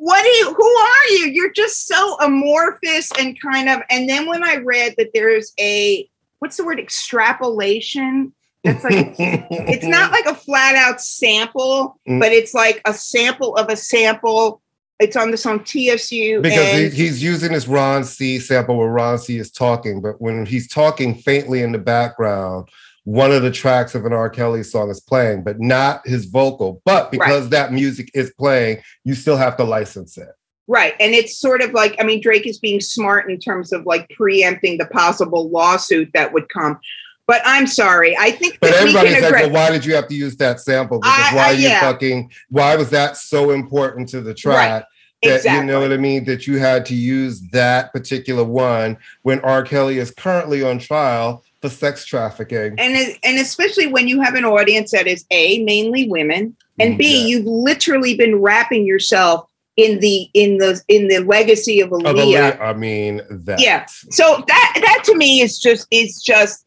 [0.00, 0.54] What are you?
[0.54, 1.32] Who are you?
[1.32, 3.80] You're just so amorphous and kind of.
[3.90, 8.32] And then when I read that there's a what's the word extrapolation.
[8.64, 12.20] That's like it's not like a flat out sample, mm.
[12.20, 14.62] but it's like a sample of a sample
[15.00, 16.40] it's on the song TSU.
[16.40, 20.68] Because he's using this Ron C sample where Ron C is talking, but when he's
[20.68, 22.68] talking faintly in the background,
[23.04, 24.28] one of the tracks of an R.
[24.28, 26.82] Kelly song is playing, but not his vocal.
[26.84, 27.50] But because right.
[27.50, 30.28] that music is playing, you still have to license it.
[30.66, 30.94] Right.
[31.00, 34.10] And it's sort of like, I mean, Drake is being smart in terms of like
[34.10, 36.78] preempting the possible lawsuit that would come.
[37.28, 38.16] But I'm sorry.
[38.18, 38.58] I think.
[38.58, 40.98] But everybody's like, well, why did you have to use that sample?
[40.98, 41.80] Because I, why I, you yeah.
[41.80, 42.32] fucking?
[42.48, 44.56] Why was that so important to the track?
[44.56, 44.84] Right.
[45.22, 45.60] That, exactly.
[45.60, 46.24] You know what I mean?
[46.24, 49.62] That you had to use that particular one when R.
[49.62, 52.74] Kelly is currently on trial for sex trafficking.
[52.78, 56.98] And and especially when you have an audience that is a mainly women, and mm,
[56.98, 57.26] b yeah.
[57.26, 62.10] you've literally been wrapping yourself in the in the in the legacy of Aaliyah.
[62.10, 63.60] Of Aaliyah I mean that.
[63.60, 63.84] Yeah.
[63.86, 66.64] So that that to me is just is just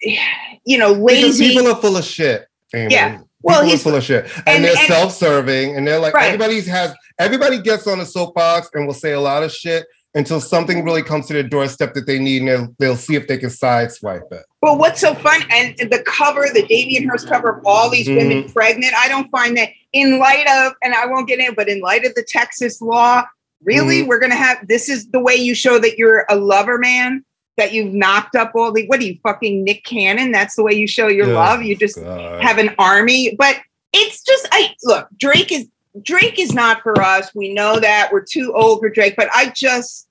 [0.00, 1.22] you know, lazy.
[1.22, 2.46] Because people are full of shit.
[2.74, 2.92] Amy.
[2.92, 3.20] Yeah.
[3.40, 6.26] Well, he's full of shit, and, and they're and, self-serving, and they're like right.
[6.26, 10.40] everybody has everybody gets on a soapbox and will say a lot of shit until
[10.40, 13.38] something really comes to their doorstep that they need, and they'll, they'll see if they
[13.38, 14.44] can sideswipe it.
[14.60, 18.28] Well, what's so fun, and the cover, the Damien Hirst cover of all these mm-hmm.
[18.28, 21.68] women pregnant, I don't find that in light of, and I won't get in, but
[21.68, 23.22] in light of the Texas law,
[23.62, 24.08] really, mm-hmm.
[24.08, 27.24] we're going to have this is the way you show that you're a lover man
[27.58, 30.32] that you've knocked up all the what are you fucking Nick Cannon?
[30.32, 31.62] That's the way you show your yeah, love.
[31.62, 32.42] You just God.
[32.42, 33.34] have an army.
[33.36, 33.56] But
[33.92, 35.68] it's just I look, Drake is
[36.02, 37.34] Drake is not for us.
[37.34, 38.10] We know that.
[38.12, 40.08] We're too old for Drake, but I just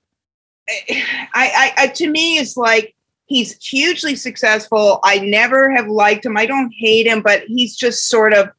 [0.68, 1.02] I
[1.34, 2.94] I, I to me it's like
[3.26, 5.00] he's hugely successful.
[5.02, 6.36] I never have liked him.
[6.36, 8.50] I don't hate him, but he's just sort of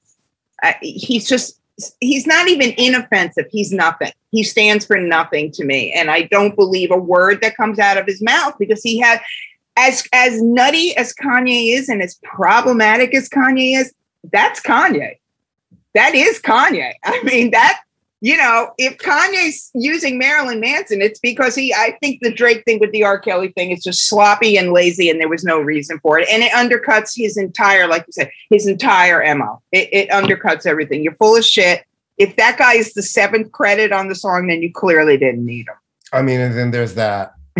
[0.63, 1.58] uh, he's just
[1.99, 3.45] he's not even inoffensive.
[3.51, 4.11] He's nothing.
[4.31, 5.91] He stands for nothing to me.
[5.93, 9.21] And I don't believe a word that comes out of his mouth because he had
[9.77, 13.93] as as nutty as Kanye is and as problematic as Kanye is,
[14.31, 15.17] that's Kanye.
[15.95, 16.93] That is Kanye.
[17.03, 17.81] I mean, that
[18.21, 22.79] you know, if Kanye's using Marilyn Manson, it's because he, I think the Drake thing
[22.79, 23.17] with the R.
[23.17, 26.27] Kelly thing is just sloppy and lazy, and there was no reason for it.
[26.29, 29.61] And it undercuts his entire, like you said, his entire MO.
[29.71, 31.01] It, it undercuts everything.
[31.01, 31.85] You're full of shit.
[32.17, 35.67] If that guy is the seventh credit on the song, then you clearly didn't need
[35.67, 35.75] him.
[36.11, 37.33] I mean, and then there's that.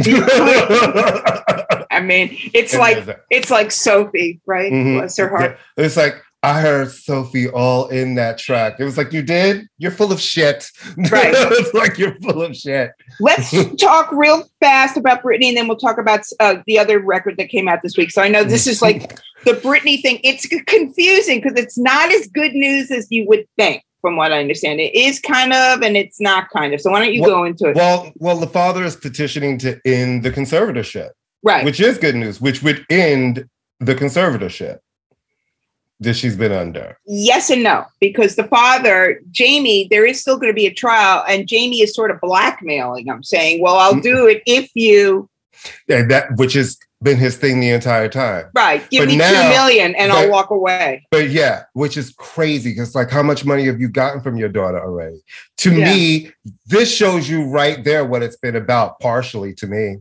[1.91, 4.71] I mean, it's And like it's like Sophie, right?
[4.71, 4.99] Mhm.
[4.99, 5.57] Bless her heart.
[5.77, 8.79] It's like I heard Sophie all in that track.
[8.79, 9.67] It was like you did.
[9.77, 10.69] You're full of shit.
[11.11, 11.33] Right.
[11.33, 12.91] it's like you're full of shit.
[13.19, 17.37] Let's talk real fast about Britney, and then we'll talk about uh, the other record
[17.37, 18.11] that came out this week.
[18.11, 20.19] So I know this is like the Britney thing.
[20.23, 24.39] It's confusing because it's not as good news as you would think, from what I
[24.39, 24.79] understand.
[24.79, 26.81] It is kind of, and it's not kind of.
[26.81, 27.75] So why don't you Well- go into it?
[27.75, 31.09] Well, well, the father is petitioning to end the conservatorship,
[31.43, 31.65] right.
[31.65, 33.45] which is good news, which would end
[33.79, 34.79] the conservatorship
[35.99, 36.97] that she's been under.
[37.05, 41.23] yes and no, because the father, Jamie, there is still going to be a trial,
[41.27, 44.01] and Jamie is sort of blackmailing him, saying, "Well, I'll mm-hmm.
[44.01, 45.29] do it if you
[45.89, 48.45] And that which has been his thing the entire time.
[48.55, 52.13] right give But me now- two million, and I'll walk away." But yeah, which is
[52.17, 55.21] crazy because like how much money have you gotten from your daughter already?
[55.57, 55.93] To Yeah.
[55.93, 56.31] me,
[56.65, 59.97] this shows you right there what it's been about, partially to me.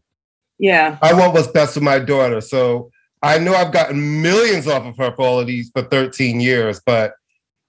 [0.60, 2.40] Yeah, I want what's best for my daughter.
[2.40, 2.90] So
[3.22, 6.80] I know I've gotten millions off of her for all of these for 13 years,
[6.84, 7.14] but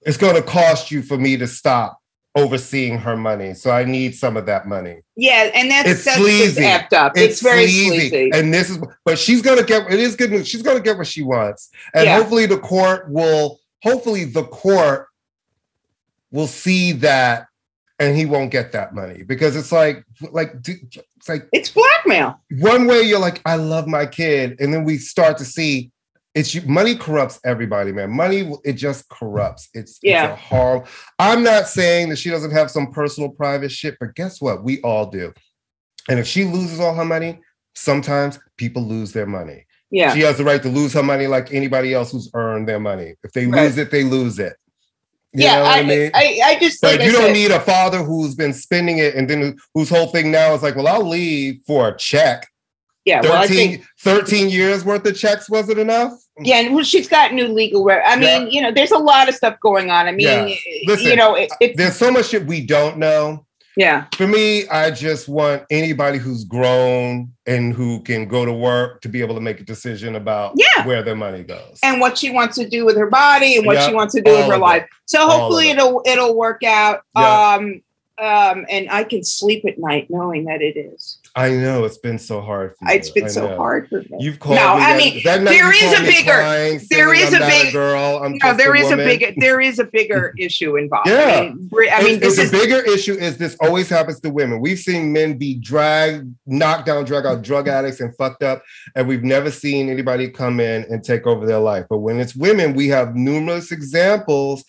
[0.01, 1.99] it's going to cost you for me to stop
[2.35, 3.53] overseeing her money.
[3.55, 5.01] So I need some of that money.
[5.15, 6.63] yeah, and that's It's that's sleazy.
[6.65, 7.13] up.
[7.15, 8.29] It's, very sleazy.
[8.31, 10.47] And this is, but she's going to get, it is good news.
[10.47, 11.71] She's going to get what she wants.
[11.93, 12.17] And Yeah.
[12.17, 15.07] hopefully the court will, hopefully the court
[16.31, 17.47] will see that
[17.97, 20.87] and he won't get that money because it's like, like, d-
[21.19, 22.39] it's like, It's blackmail.
[22.59, 25.91] one way you're like, I love my kid, and then we start to see
[26.35, 28.11] it's money corrupts everybody, man.
[28.11, 29.67] Money it just corrupts.
[29.73, 30.25] It's Yeah.
[30.25, 30.83] it's a harm.
[31.17, 34.63] I'm not saying that she doesn't have some personal private shit, but guess what?
[34.63, 35.33] We all do.
[36.07, 37.39] And if she loses all her money,
[37.75, 39.65] sometimes people lose their money.
[39.91, 42.79] Yeah, She has the right to lose her money like anybody else who's earned their
[42.79, 43.15] money.
[43.23, 43.63] If they Right.
[43.63, 44.55] lose it, they lose it.
[45.33, 45.61] You yeah.
[45.61, 46.11] I, I mean?
[46.13, 49.29] I, I just like you don't said, need a father who's been spending it and
[49.29, 52.47] then whose whole thing now is like, well, I'll leave for a check.
[53.05, 56.13] Yeah, 13, well, I think 13 years worth of checks wasn't enough?
[56.41, 57.83] yeah, and well, she's got new legal.
[57.83, 58.47] Re- I mean, Yeah.
[58.49, 60.07] you know, there's a lot of stuff going on.
[60.07, 60.55] I mean, Yeah.
[60.85, 63.45] Listen, you know, it, it, There's so much shit we don't know.
[63.79, 68.99] Yeah, For me, I just want anybody who's grown and who can go to work
[69.03, 70.85] to be able to make a decision about Yeah.
[70.85, 71.79] where their money goes.
[71.81, 74.21] and what she wants to do with her body and what Yeah, she wants to
[74.21, 74.85] do with her life.
[75.05, 75.77] So hopefully it.
[75.77, 77.03] it'll it'll work out.
[77.15, 77.53] Yeah.
[77.55, 77.81] Um,
[78.17, 81.19] um, and I can sleep at night knowing that it is.
[81.35, 82.95] I know it's been so hard for you.
[82.97, 83.55] It's been I so know.
[83.57, 84.17] hard for me.
[84.19, 84.83] You've called No, me.
[84.83, 88.21] I mean, that night there is a bigger- crying, there is a big- girl.
[88.23, 89.05] I'm no, there a is a woman.
[89.05, 91.07] big there is a bigger issue involved.
[91.07, 91.25] Yeah.
[91.37, 93.13] I mean, I mean it's, this it's is a bigger issue.
[93.13, 94.59] Is this always happens to women?
[94.59, 98.63] We've seen men be dragged, knocked down, drag out drug addicts and fucked up,
[98.95, 101.85] and we've never seen anybody come in and take over their life.
[101.89, 104.65] But when it's women, we have numerous examples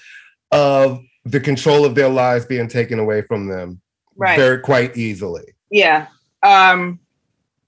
[0.52, 3.80] of the control of their lives being taken away from them
[4.16, 4.38] right.
[4.38, 5.44] very quite easily.
[5.70, 6.06] Yeah.
[6.42, 6.98] Um,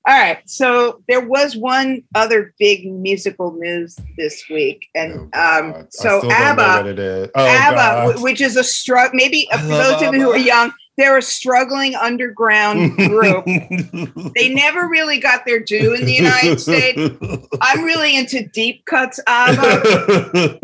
[0.04, 0.38] all right.
[0.46, 6.18] So there was one other big musical news this week, and Oh, um, I so
[6.18, 7.30] still don't know ABBA, it is.
[7.34, 8.22] Oh, ABBA, God.
[8.22, 9.12] which is a struggle.
[9.14, 13.44] Maybe uh, for those of you who are young, they're a struggling underground group.
[14.34, 17.16] they never really got their due in the United States.
[17.60, 20.60] I'm really into deep cuts ABBA.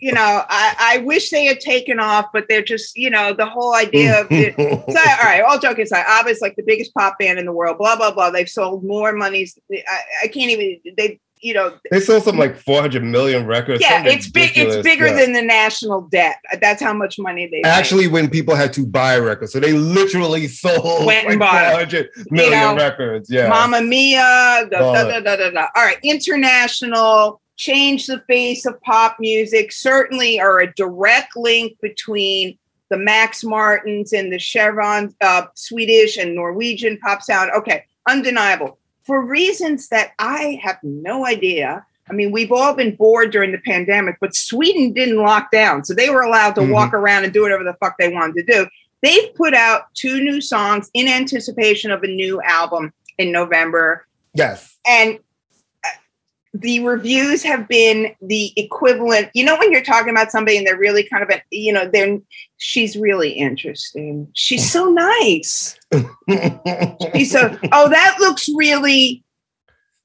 [0.00, 3.46] You know, I, I wish they had taken off, but they're just, you know, the
[3.46, 4.56] whole idea of it.
[4.56, 7.52] So, all right, all joking aside, ABBA is like the biggest pop band in the
[7.52, 7.78] world.
[7.78, 8.30] Blah blah blah.
[8.30, 9.56] They've sold more monies.
[9.70, 10.80] I, I can't even.
[10.96, 13.80] They, you know, they sold something like 400 million records.
[13.80, 14.52] yeah, it's big.
[14.56, 15.14] It's bigger Yeah.
[15.16, 16.36] than the national debt.
[16.60, 19.52] That's how much money they actually when people had to buy records.
[19.52, 23.28] So they literally sold Went and like bought 400 million know, records.
[23.30, 23.48] Yeah.
[23.48, 24.68] Mamma Mia.
[24.70, 25.66] Da, da, da, da, da, da.
[25.74, 27.40] All right, international.
[27.56, 29.72] Change the face of pop music.
[29.72, 32.58] Certainly, are a direct link between
[32.90, 37.50] the Max Martins and the Chevron uh, Swedish and Norwegian pop sound.
[37.56, 38.78] Okay, undeniable.
[39.04, 41.84] For reasons that I have no idea.
[42.10, 45.84] I mean, we've all been bored during the pandemic, but Sweden didn't lock down.
[45.84, 46.72] So they were allowed to Mhm.
[46.72, 48.66] walk around and do whatever the fuck they wanted to do.
[49.02, 54.06] They've put out two new songs in anticipation of a new album in November.
[54.34, 54.76] yes.
[54.86, 55.18] And
[56.54, 59.30] the reviews have been the equivalent.
[59.34, 61.88] You know, when you're talking about somebody and they're really kind of, a, you know,
[61.88, 62.18] they're,
[62.58, 64.28] she's really interesting.
[64.34, 65.78] She's so nice.
[67.14, 69.24] He's so, oh, that looks really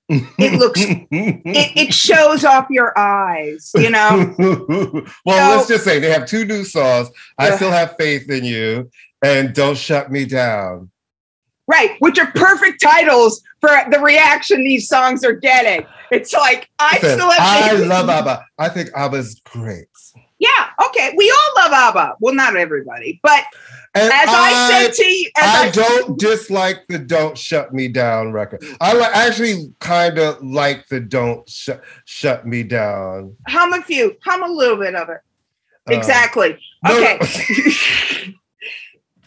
[0.10, 4.34] it looks it, it shows off your eyes, you know.
[5.26, 7.10] well, so, let's just say they have two new songs.
[7.38, 8.89] I still have faith in you,
[9.22, 10.91] and don't shut me down.
[11.68, 15.86] Right, which are perfect titles for the reaction these songs are getting.
[16.11, 17.74] It's like I Listen, still have.
[17.74, 18.45] I love ABBA.
[18.57, 19.88] I think ABBA's great.
[20.39, 21.13] Yeah, okay.
[21.18, 22.15] We all love ABBA.
[22.22, 23.43] Well, not everybody, but
[23.95, 27.88] and as I, I, said to you, I, I, don't dislike the "Don't Shut Me
[27.88, 28.63] Down" record.
[28.80, 31.70] I li- actually kind of like the "Don't sh-
[32.05, 35.22] Shut Me Down." Hum a few, hum a little bit of it.
[35.89, 36.59] Uh, exactly.
[36.88, 37.20] Okay.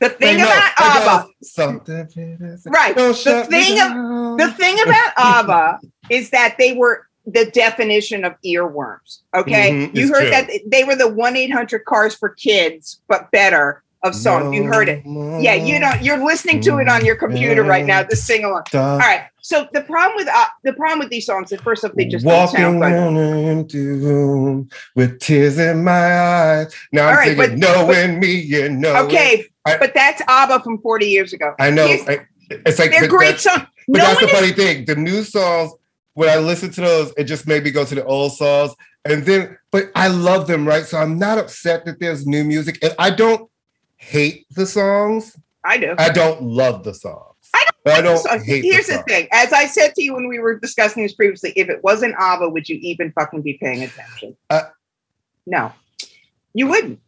[0.01, 1.95] the thing know, about ABBA, something
[2.67, 2.97] right?
[2.97, 5.79] The thing, of, the thing about ABBA
[6.09, 9.21] is that they were the definition of earworms.
[9.35, 10.31] Okay, mm-hmm, you heard true.
[10.31, 14.47] that they were the one eight hundred cars for kids, but better of songs.
[14.47, 15.03] No, you heard it.
[15.05, 18.65] Yeah, you know, you're listening to it on your computer right now to sing along.
[18.75, 19.27] All right.
[19.43, 22.25] So the problem with uh, the problem with these songs, at first off, they just
[22.25, 26.75] walking don't sound room with tears in my eyes.
[26.93, 29.05] Now All I'm right, singing, but, knowing but, me, you know.
[29.05, 31.55] Okay, I, but that's ABBA from 40 years ago.
[31.59, 31.85] I know.
[31.85, 33.63] I, it's like they're great songs.
[33.89, 34.85] But no that's the is, funny thing.
[34.85, 35.73] The new songs,
[36.15, 38.73] when I listen to those, it just made me go to the old songs.
[39.05, 40.85] And then, but I love them, right?
[40.85, 42.79] So I'm not upset that there's new music.
[42.83, 43.50] And I don't
[44.01, 45.37] hate the songs.
[45.63, 45.95] I do.
[45.99, 47.37] I don't love the songs.
[47.55, 47.95] I don't.
[47.95, 48.61] I don't the.
[48.61, 51.53] Here's the, the, thing: as I said to you when we were discussing this previously,
[51.55, 54.37] if it wasn't ABBA, would you even fucking be paying attention?
[54.49, 54.63] Uh,
[55.47, 55.73] no,
[56.55, 57.01] you wouldn't.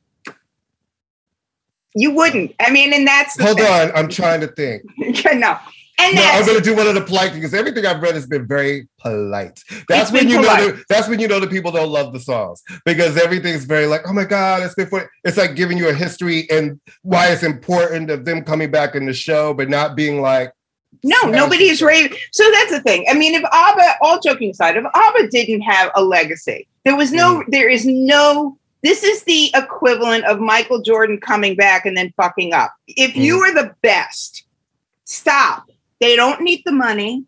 [1.94, 2.54] You wouldn't.
[2.60, 3.66] I mean, and that's hold thing.
[3.66, 3.96] on.
[3.96, 4.82] I'm trying to think.
[5.34, 5.58] no,
[5.98, 8.26] and no, I'm going to do one of the polite because everything I've read has
[8.26, 9.60] been very polite.
[9.88, 10.60] That's when you polite.
[10.60, 10.70] know.
[10.72, 14.02] The, that's when you know the people don't love the songs because everything's very like,
[14.06, 15.10] oh my god, it's been for.
[15.24, 19.06] It's like giving you a history and why it's important of them coming back in
[19.06, 20.52] the show, but not being like.
[21.04, 22.16] No, nobody is raving.
[22.32, 23.06] So that's the thing.
[23.08, 27.12] I mean, if ABBA, all joking aside, if ABBA didn't have a legacy, there was
[27.12, 27.44] no, mm.
[27.48, 32.52] there is no this is the equivalent of Michael Jordan coming back and then fucking
[32.52, 32.74] up.
[32.88, 33.40] If you mm.
[33.42, 34.44] are the best,
[35.04, 35.68] stop.
[36.02, 37.24] They don't need the money.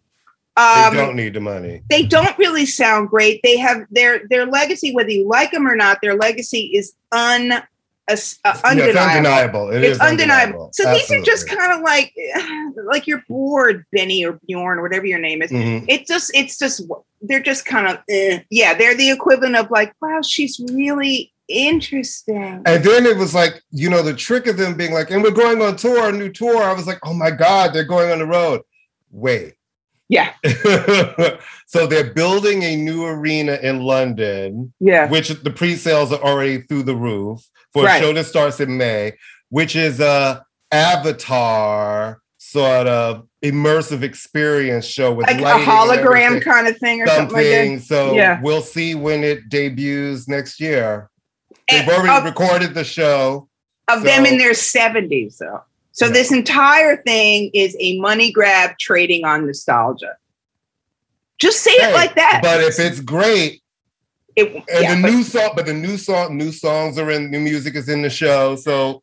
[0.56, 1.82] Um, they don't need the money.
[1.88, 3.40] They don't really sound great.
[3.44, 6.00] They have their their legacy, whether you like them or not.
[6.02, 7.60] Their legacy is un uh,
[8.64, 8.90] undeniable.
[8.90, 9.70] it's undeniable.
[9.70, 10.00] It it's undeniable.
[10.00, 10.70] undeniable.
[10.72, 11.16] So Absolutely.
[11.16, 12.14] these are just kind of like
[12.84, 15.50] like you're bored, Benny or Bjorn or whatever your name is.
[15.50, 15.86] Mm-hmm.
[15.88, 16.82] It's just it's just
[17.22, 18.40] they're just kind of eh.
[18.50, 18.74] yeah.
[18.74, 22.62] They're the equivalent of like wow, she's really interesting.
[22.66, 25.30] And then it was like, you know, the trick of them being like, and we're
[25.30, 26.62] going on tour, a new tour.
[26.62, 28.62] I was like, oh my God, they're going on the road.
[29.10, 29.54] Wait.
[30.08, 30.34] Yeah.
[31.66, 34.72] so they're building a new arena in London.
[34.80, 35.08] Yeah.
[35.08, 37.40] Which the pre-sales are already through the roof
[37.72, 37.96] for right.
[37.96, 39.14] a show that starts in May,
[39.48, 46.76] which is a Avatar sort of immersive experience show with like a hologram kind of
[46.78, 47.36] thing or something.
[47.36, 48.40] something like so yeah.
[48.42, 51.10] we'll see when it debuts next year.
[51.68, 53.48] They've already recorded the show
[53.88, 54.04] of so.
[54.04, 55.62] them in their 70s, though.
[55.92, 56.12] So yeah.
[56.12, 60.16] this entire thing is a money grab trading on nostalgia.
[61.38, 62.40] Just say hey, it like that.
[62.42, 63.62] But if it's great,
[64.36, 67.30] it, and yeah, the but, new song, but the new song, new songs are in,
[67.30, 68.56] new music is in the show.
[68.56, 69.02] So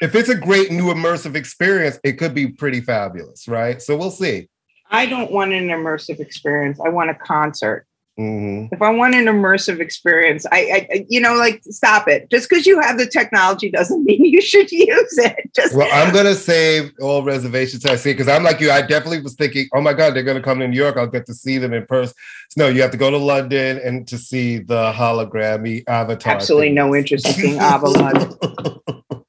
[0.00, 3.80] if it's a great new immersive experience, it could be pretty fabulous, right?
[3.82, 4.48] So we'll see.
[4.90, 6.78] I don't want an immersive experience.
[6.78, 7.86] I want a concert.
[8.18, 8.72] Mm-hmm.
[8.72, 12.30] If I want an immersive experience, I, I, you know, like stop it.
[12.30, 15.50] Just because you have the technology doesn't mean you should use it.
[15.54, 18.70] Just well, I'm gonna save all reservations I see because I'm like you.
[18.70, 20.96] I definitely was thinking, oh my god, they're gonna come to New York.
[20.96, 22.14] I'll get to see them in person.
[22.56, 26.34] No, you have to go to London and to see the hologrammy avatar.
[26.34, 26.76] Absolutely things.
[26.76, 28.32] no interest in seeing Avalon.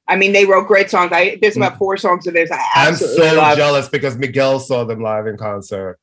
[0.06, 1.10] I mean, they wrote great songs.
[1.12, 2.50] I there's about four songs of theirs.
[2.52, 3.56] I am so love.
[3.56, 5.98] jealous because Miguel saw them live in concert.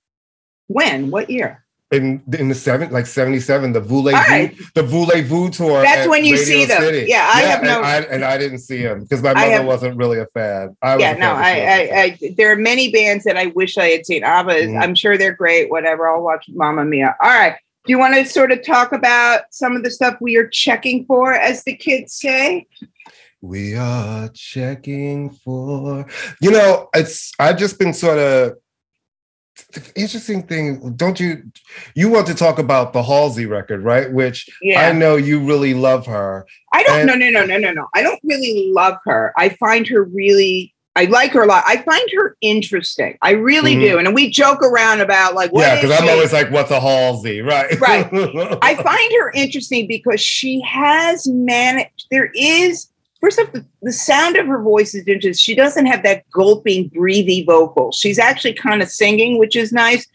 [0.68, 1.10] When?
[1.12, 1.63] What year?
[1.94, 4.58] In in the seven like 77 the voulez right.
[4.74, 7.06] the voulez-vous tour that's when you Radio see them City.
[7.08, 9.52] yeah i yeah, have no and I, and I, didn't see him because my mother
[9.52, 13.24] have, wasn't really a fan I yeah no I, I, I, there are many bands
[13.26, 14.82] that i wish i had seen abba mm-hmm.
[14.82, 18.26] i'm sure they're great whatever i'll watch Mamma Mia all right do you want to
[18.26, 22.14] sort of talk about some of the stuff we are checking for as the kids
[22.14, 22.66] say
[23.42, 26.08] we are checking for
[26.42, 28.54] you know it's i've just been sort of
[29.96, 31.44] interesting thing, don't you?
[31.96, 34.12] You want to talk about the Halsey record, right?
[34.12, 34.88] Which yeah.
[34.88, 36.46] I know you really love her.
[36.74, 37.06] I don't.
[37.06, 37.88] No, no, no, no, no, no.
[37.94, 39.34] I don't really love her.
[39.38, 40.74] I find her really.
[40.96, 41.64] I like her a lot.
[41.66, 43.18] I find her interesting.
[43.24, 43.82] I really mm-hmm.
[43.82, 43.98] do.
[43.98, 47.80] And we joke around about like, yeah, because I'm always like, what's a Halsey, right?
[47.80, 48.08] Right.
[48.62, 52.06] I find her interesting because she has managed.
[52.12, 52.90] There is
[53.24, 55.34] first off, the, the sound of her voice is interesting.
[55.34, 57.92] She doesn't have that gulping, breathy vocal.
[57.94, 60.06] She's actually kind of singing, which is nice.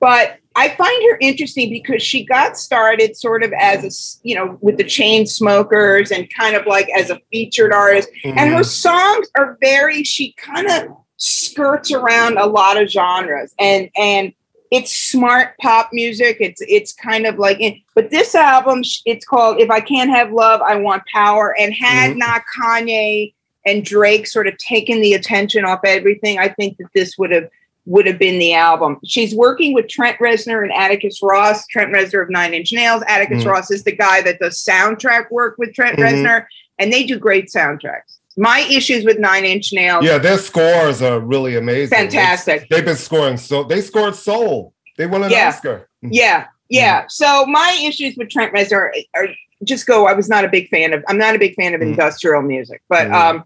[0.00, 4.58] but I find her interesting because she got started sort of as a, you know,
[4.60, 8.08] with the Chainsmokers and kind of like as a featured artist.
[8.24, 8.38] Mm-hmm.
[8.38, 13.88] And her songs are very, she kind of skirts around a lot of genres and,
[13.96, 14.32] and,
[14.70, 16.38] it's smart pop music.
[16.40, 17.60] It's it's kind of like,
[17.94, 22.10] but this album, it's called "If I Can't Have Love, I Want Power." And had
[22.10, 22.18] mm-hmm.
[22.18, 23.32] not Kanye
[23.64, 27.48] and Drake sort of taken the attention off everything, I think that this would have
[27.86, 28.98] would have been the album.
[29.06, 31.66] She's working with Trent Reznor and Atticus Ross.
[31.68, 33.02] Trent Reznor of Nine Inch Nails.
[33.08, 33.48] Atticus mm-hmm.
[33.48, 36.26] Ross is the guy that does soundtrack work with Trent mm-hmm.
[36.26, 36.44] Reznor,
[36.78, 38.17] and they do great soundtracks.
[38.38, 40.04] My issues with Nine Inch Nails.
[40.04, 41.98] Yeah, their scores are really amazing.
[41.98, 42.62] Fantastic.
[42.62, 44.72] It's, they've been scoring so they scored Soul.
[44.96, 45.48] They won an yeah.
[45.48, 45.88] Oscar.
[46.04, 46.10] Mm-hmm.
[46.12, 47.00] Yeah, yeah.
[47.00, 47.06] Mm-hmm.
[47.08, 49.28] So my issues with Trent Reznor are, are,
[49.64, 50.06] just go.
[50.06, 51.04] I was not a big fan of.
[51.08, 51.90] I'm not a big fan of mm-hmm.
[51.90, 53.14] industrial music, but mm-hmm.
[53.14, 53.44] um,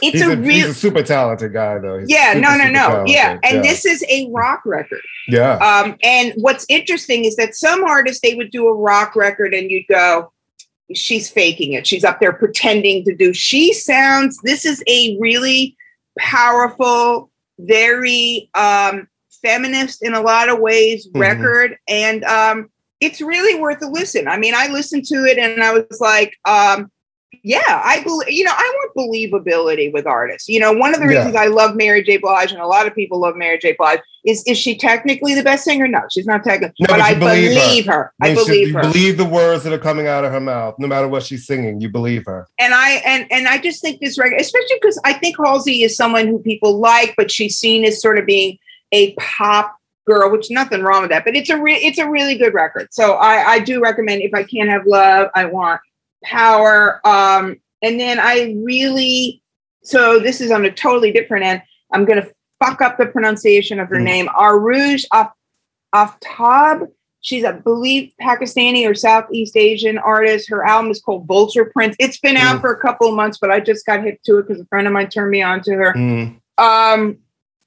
[0.00, 0.52] it's he's a, a real.
[0.52, 1.98] He's a super talented guy, though.
[1.98, 3.04] He's yeah, super, no, no, no.
[3.06, 3.62] Yeah, and yeah.
[3.62, 5.02] this is a rock record.
[5.28, 5.56] Yeah.
[5.56, 9.70] Um, and what's interesting is that some artists they would do a rock record, and
[9.70, 10.32] you'd go,
[10.94, 11.86] "She's faking it.
[11.86, 14.38] She's up there pretending to do." She sounds.
[14.42, 15.76] This is a really
[16.18, 19.08] powerful, very um,
[19.42, 21.20] feminist in a lot of ways mm-hmm.
[21.20, 22.70] record, and um,
[23.00, 24.28] it's really worth a listen.
[24.28, 26.34] I mean, I listened to it, and I was like.
[26.44, 26.90] Um,
[27.42, 30.48] yeah, I believe, you know, I want believability with artists.
[30.48, 31.42] You know, one of the reasons yeah.
[31.42, 32.16] I love Mary J.
[32.18, 33.74] Blige and a lot of people love Mary J.
[33.78, 35.88] Blige is is she technically the best singer?
[35.88, 37.92] No, she's not technically, no, but, but I believe, believe her.
[37.92, 38.12] her.
[38.20, 38.80] I believe her.
[38.82, 41.80] believe the words that are coming out of her mouth, no matter what she's singing.
[41.80, 42.46] You believe her.
[42.58, 45.96] And I and and I just think this record, especially because I think Halsey is
[45.96, 48.58] someone who people like, but she's seen as sort of being
[48.92, 49.76] a pop
[50.06, 51.24] girl, which nothing wrong with that.
[51.24, 52.88] But it's a re- it's a really good record.
[52.92, 54.22] So I I do recommend.
[54.22, 55.80] If I can't have love, I want
[56.24, 57.00] power.
[57.06, 59.42] Um, and then I really,
[59.82, 61.62] so this is on a totally different end.
[61.92, 64.04] I'm going to fuck up the pronunciation of her mm.
[64.04, 64.26] name.
[64.28, 65.04] Arooj
[65.94, 66.88] Aftab.
[67.20, 70.48] She's, a believe, Pakistani or Southeast Asian artist.
[70.48, 71.96] Her album is called Vulture Prince.
[71.98, 72.42] It's been mm.
[72.42, 74.66] out for a couple of months, but I just got hip to it because a
[74.66, 75.94] friend of mine turned me on to her.
[75.94, 76.40] Mm.
[76.58, 77.18] Um,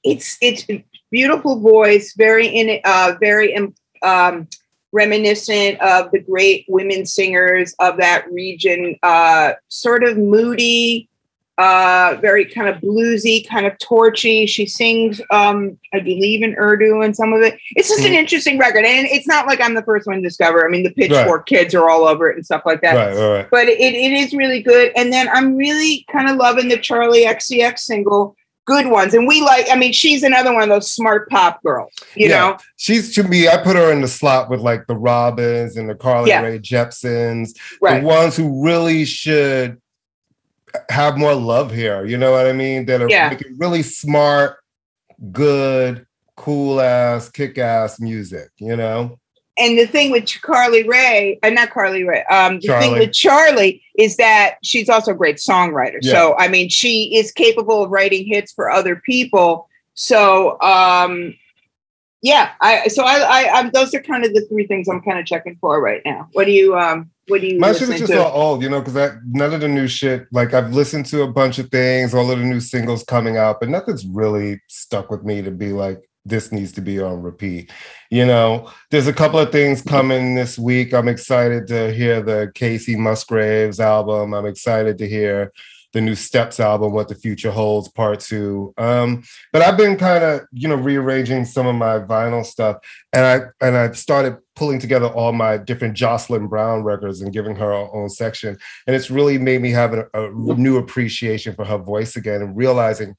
[0.03, 0.65] it's it's
[1.11, 3.55] beautiful voice, very in uh, very
[4.01, 4.47] um,
[4.91, 11.09] reminiscent of the great women singers of that region, uh, sort of moody,
[11.57, 14.45] uh, very kind of bluesy, kind of torchy.
[14.47, 17.59] She sings, um, I believe, in Urdu and some of it.
[17.75, 18.15] It's just an mm.
[18.15, 20.65] interesting record, and it's not like I'm the first one to discover.
[20.65, 21.45] I mean, the Pitchfork right.
[21.45, 22.95] kids are all over it and stuff like that.
[22.95, 24.91] Right, right, But it, it is really good.
[24.95, 28.35] And then I'm really kind of loving the Charli XCX single
[28.65, 29.13] good ones.
[29.13, 32.39] And we like, I mean, she's another one of those smart pop girls, you yeah.
[32.39, 32.57] know?
[32.77, 35.95] She's to me, I put her in the slot with like the Robyns and the
[35.95, 36.41] Carly yeah.
[36.41, 38.01] Rae Jepsons, right.
[38.01, 39.81] the ones who really should
[40.89, 42.05] have more love here.
[42.05, 42.85] You know what I mean?
[42.85, 43.29] That are yeah.
[43.29, 44.57] making really smart,
[45.31, 46.05] good,
[46.35, 49.17] cool ass, kick ass music, you know?
[49.57, 53.81] And the thing with Carly Rae, uh, not Carly Rae, um, the thing with Charli
[53.97, 55.97] is that she's also a great songwriter.
[56.01, 56.13] Yeah.
[56.13, 59.67] So, I mean, she is capable of writing hits for other people.
[59.93, 61.33] So, um,
[62.21, 65.19] yeah, I so I, I, I those are kind of the three things I'm kind
[65.19, 66.29] of checking for right now.
[66.33, 68.23] What do you um what do you my shit is just to?
[68.23, 70.27] all old, you know, because none of the new shit.
[70.31, 73.59] Like I've listened to a bunch of things, all of the new singles coming out,
[73.59, 77.71] but nothing's really stuck with me to be like this needs to be on repeat.
[78.11, 80.93] You know, there's a couple of things coming this week.
[80.93, 84.33] I'm excited to hear the Kacey Musgraves album.
[84.33, 85.53] I'm excited to hear
[85.93, 88.73] the new Steps album, What the Future Holds, Part Two.
[88.77, 92.77] Um, but I've been kind of, you know, rearranging some of my vinyl stuff,
[93.13, 97.55] and I and I started pulling together all my different Jocelyn Brown records and giving
[97.55, 98.57] her her own section,
[98.87, 102.57] and it's really made me have a, a new appreciation for her voice again, and
[102.57, 103.15] realizing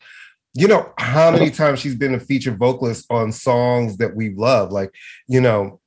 [0.55, 4.71] you know how many times she's been a featured vocalist on songs that we love
[4.71, 4.95] like
[5.27, 5.81] you know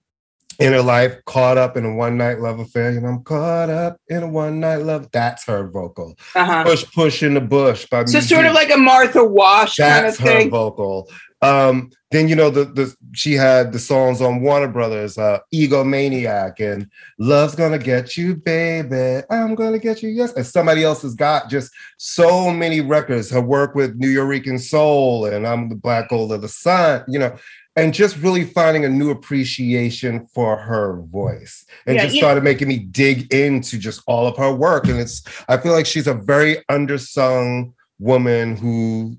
[0.57, 3.70] in her life caught up in a one night love affair you know i'm caught
[3.70, 6.63] up in a one night love that's her vocal uh-huh.
[6.63, 8.07] push push in the bush by me.
[8.07, 10.49] so sort of like a martha wash that's kind of her thing.
[10.49, 11.09] vocal
[11.46, 16.60] um, then you know the the she had the songs on Warner Brothers, uh, Egomaniac
[16.60, 16.89] and
[17.20, 19.24] Love's Gonna Get You, Baby.
[19.30, 20.34] I'm gonna get you, yes.
[20.34, 23.30] And somebody else has got just so many records.
[23.30, 27.36] Her work with Nuyorican Soul and I'm the Black Gold of the Sun, you know,
[27.76, 32.50] and just really finding a new appreciation for her voice and yeah, just started know.
[32.50, 34.88] making me dig into just all of her work.
[34.88, 39.18] And it's I feel like she's a very undersung woman who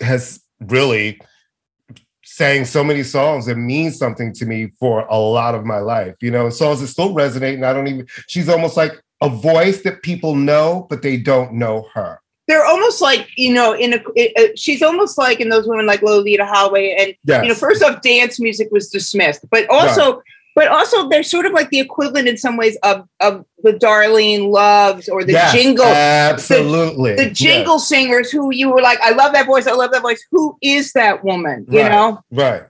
[0.00, 1.20] has really
[2.38, 6.14] sang so many songs that mean something to me for a lot of my life,
[6.22, 7.54] you know, songs that still resonate.
[7.54, 11.52] And I don't even, she's almost like a voice that people know, but they don't
[11.54, 12.20] know her.
[12.46, 15.86] they're almost like you know in a it, uh, she's almost like in those women
[15.92, 17.42] like Loleatta Holloway and Yes.
[17.42, 20.22] you know first off dance music was dismissed but also
[20.54, 24.50] but also they're sort of like the equivalent in some ways of of the Darlene
[24.50, 27.14] Loves or the Yes, jingle Absolutely.
[27.16, 30.22] the jingle singers who you were like I love that voice I love that voice
[30.30, 31.90] who is that woman you Right.
[31.92, 32.62] know Right.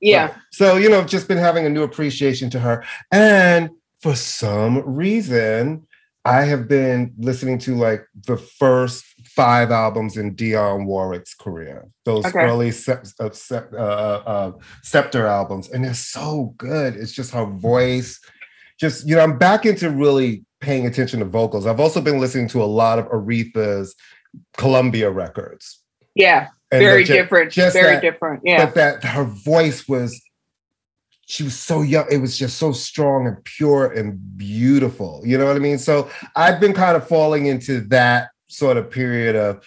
[0.00, 0.34] yeah Right.
[0.52, 2.82] So, you know, just been having a new appreciation to her.
[3.12, 5.86] And for some reason,
[6.26, 12.24] I have been listening to like the first five albums in Dionne Warwick's career, those
[12.26, 12.40] Okay.
[12.40, 13.30] early uh, uh,
[13.76, 14.52] uh, uh,
[14.82, 15.70] Scepter albums.
[15.70, 16.96] And they're so good.
[16.96, 18.20] It's just her voice.
[18.80, 21.66] Just, you know, I'm back into really paying attention to vocals.
[21.66, 23.94] I've also been listening to a lot of Aretha's
[24.56, 25.80] Columbia records.
[26.14, 30.20] yeah And very ju- different just very that- different yeah but that her voice was
[31.26, 35.44] she was so young it was just so strong and pure and beautiful you know
[35.46, 39.62] what i mean so i've been kind of falling into that sort of period of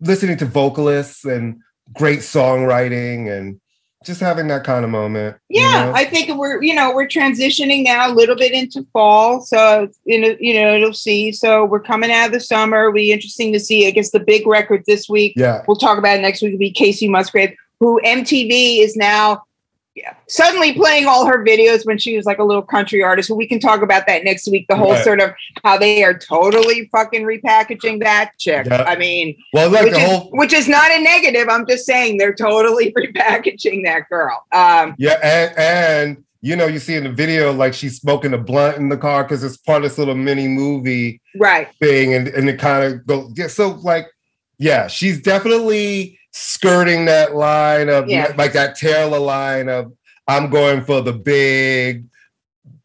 [0.00, 1.56] listening to vocalists and
[1.94, 3.60] great songwriting and
[4.04, 5.92] just having that kind of moment you Yeah, know?
[5.94, 10.20] I think we're you know we're transitioning now a little bit into fall, so you
[10.20, 11.32] know you know it'll see.
[11.32, 12.80] So we're coming out of the summer.
[12.80, 13.86] It'll be interesting to see.
[13.86, 15.32] I guess the big record this week.
[15.36, 16.52] yeah We'll talk about it next week.
[16.52, 19.42] Will be Kacey Musgrave, who MTV is now
[19.94, 23.30] yeah, suddenly playing all her videos when she was like a little country artist.
[23.30, 24.66] We can talk about that next week.
[24.68, 25.04] The whole Right.
[25.04, 25.32] sort of
[25.62, 28.66] how they are totally fucking repackaging that chick.
[28.70, 31.48] I mean, well like which is whole which is not a negative.
[31.48, 34.44] I'm just saying they're totally repackaging that girl.
[34.52, 38.38] Um, yeah and and you know you see in the video like she's smoking a
[38.38, 41.68] blunt in the car because it's part of this little mini movie right.
[41.78, 44.06] thing and, and it kind of go yeah, so like
[44.58, 48.34] yeah she's definitely skirting that line of Yeah.
[48.36, 49.92] like that Taylor line of
[50.26, 52.06] I'm going for the big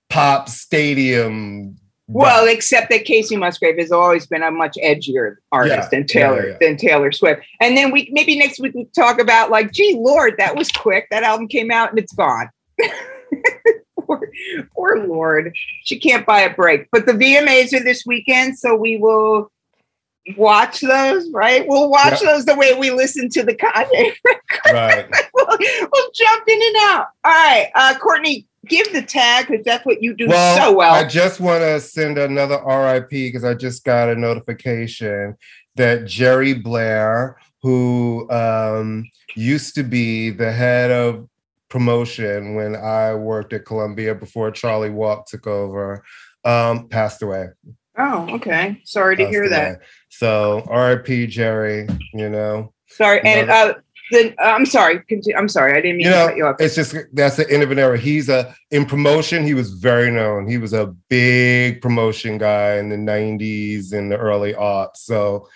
[0.10, 1.76] pop stadium
[2.08, 6.50] Well, except that Kacey Musgrave has always been a much edgier artist Yeah, than Taylor
[6.50, 7.42] yeah, than Taylor Swift.
[7.60, 11.08] And then we maybe next week we talk about like, gee, Lord, that was quick.
[11.10, 12.50] That album came out and it's gone.
[13.96, 14.30] or,
[14.76, 15.54] or Lord,
[15.86, 16.88] she can't buy a break.
[16.92, 19.52] But the VMAs are this weekend, so we will
[20.38, 21.30] watch those.
[21.32, 21.66] Right?
[21.68, 24.14] We'll watch those the way we listen to the Kanye.
[24.74, 25.10] right
[25.48, 25.58] we'll,
[25.92, 27.08] we'll jump in and out.
[27.24, 30.94] All right, uh, Courtney, give the tag because that's what you do well, so well.
[30.94, 35.36] I just want to send another RIP because I just got a notification
[35.76, 41.28] that Jerry Blair, who um, used to be the head of
[41.70, 46.04] promotion when I worked at Columbia before Charlie Walk took over,
[46.44, 47.48] um, passed away.
[47.98, 48.82] Oh, okay.
[48.86, 49.82] Sorry to hear that.
[50.10, 52.74] So RIP Jerry, you know.
[52.88, 53.76] Sorry, and uh,
[54.12, 55.00] then uh, I'm sorry.
[55.08, 55.38] Continue.
[55.38, 55.74] I'm sorry.
[55.74, 56.56] I didn't mean You to cut you off.
[56.60, 57.98] it's just that's the end of an era.
[57.98, 59.44] He's a in promotion.
[59.46, 60.48] He was very known.
[60.50, 64.98] He was a big promotion guy in the '90s and the early aughts.
[64.98, 65.48] So,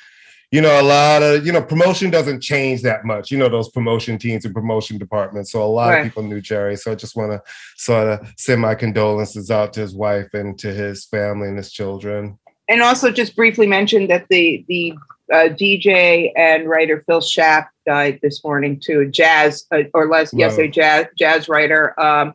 [0.51, 3.31] you know, a lot of you know promotion doesn't change that much.
[3.31, 5.51] You know, those promotion teams and promotion departments.
[5.51, 5.97] So a lot Right.
[6.01, 6.75] of people knew Jerry.
[6.75, 7.41] So I just want to
[7.75, 11.71] sort of send my condolences out to his wife and to his family and his
[11.71, 12.37] children.
[12.67, 14.93] And also, just briefly mention that the the
[15.31, 19.09] uh, DJ and writer Phil Schaap died this morning too.
[19.09, 21.99] Jazz uh, or less, yes, a jazz jazz writer.
[21.99, 22.33] Um,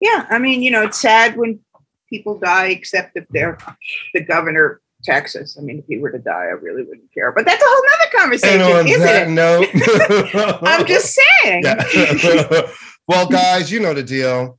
[0.00, 1.60] yeah, I mean, you know, it's sad when
[2.08, 3.58] people die, except if they're
[4.14, 5.56] the governor of Texas.
[5.58, 7.32] I mean, if he were to die, I really wouldn't care.
[7.32, 9.28] But that's a whole nother conversation, And isn't it?
[9.30, 11.64] No, I'm just saying.
[13.08, 14.58] Well, guys, you know the deal.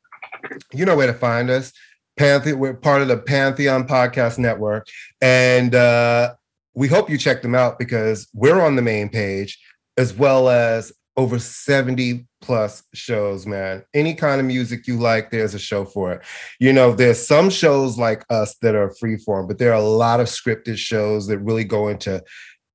[0.73, 1.73] You know where to find us.
[2.17, 4.87] Pantheon, we're part of the Pantheon Podcast Network.
[5.21, 6.33] And uh,
[6.73, 9.59] we hope you check them out because we're on the main page
[9.97, 13.83] as well as over 70 plus shows, man.
[13.93, 16.21] Any kind of music you like, there's a show for it.
[16.59, 20.19] You know, there's some shows like us that are freeform, but there are a lot
[20.19, 22.23] of scripted shows that really go into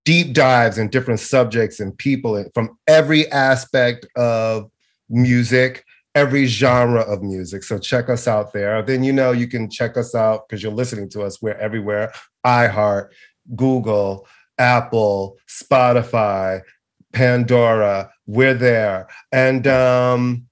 [0.04, 4.68] deep dives in different subjects and people from every aspect of
[5.08, 5.84] music,
[6.14, 7.64] every genre of music.
[7.64, 8.82] So check us out there.
[8.82, 11.40] Then you know you can check us out because you're listening to us.
[11.40, 12.12] We're everywhere.
[12.44, 13.08] iHeart,
[13.56, 14.26] Google,
[14.58, 16.60] Apple, Spotify,
[17.12, 18.10] Pandora.
[18.26, 19.08] We're there.
[19.30, 20.46] And um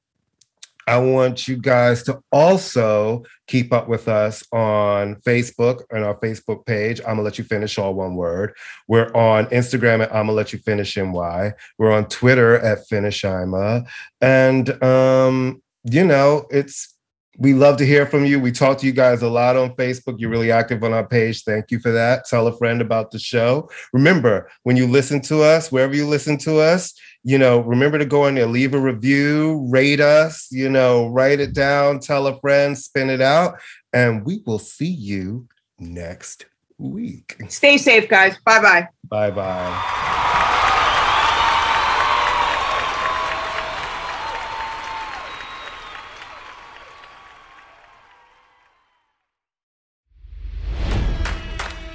[0.87, 6.64] I want you guys to also keep up with us on Facebook and our Facebook
[6.64, 7.01] page.
[7.01, 8.55] I'm gonna let you finish all one word.
[8.86, 11.53] We're on Instagram at I'm gonna let you finish NY.
[11.76, 13.84] We're on Twitter at Finish Ima.
[14.20, 16.96] And um, you know, it's
[17.38, 18.38] we love to hear from you.
[18.38, 20.16] We talk to you guys a lot on Facebook.
[20.18, 21.42] You're really active on our page.
[21.42, 22.26] Thank you for that.
[22.26, 23.70] Tell a friend about the show.
[23.94, 26.92] Remember, when you listen to us, wherever you listen to us,
[27.23, 31.41] you know, remember to go in there, leave a review, rate us, you know, write
[31.41, 33.59] it down, tell a friend, spin it out,
[33.93, 35.47] and we will see you
[35.79, 36.47] next
[36.79, 37.37] week.
[37.49, 38.37] Stay safe, guys.
[38.45, 38.89] Bye bye.
[39.09, 40.07] Bye bye.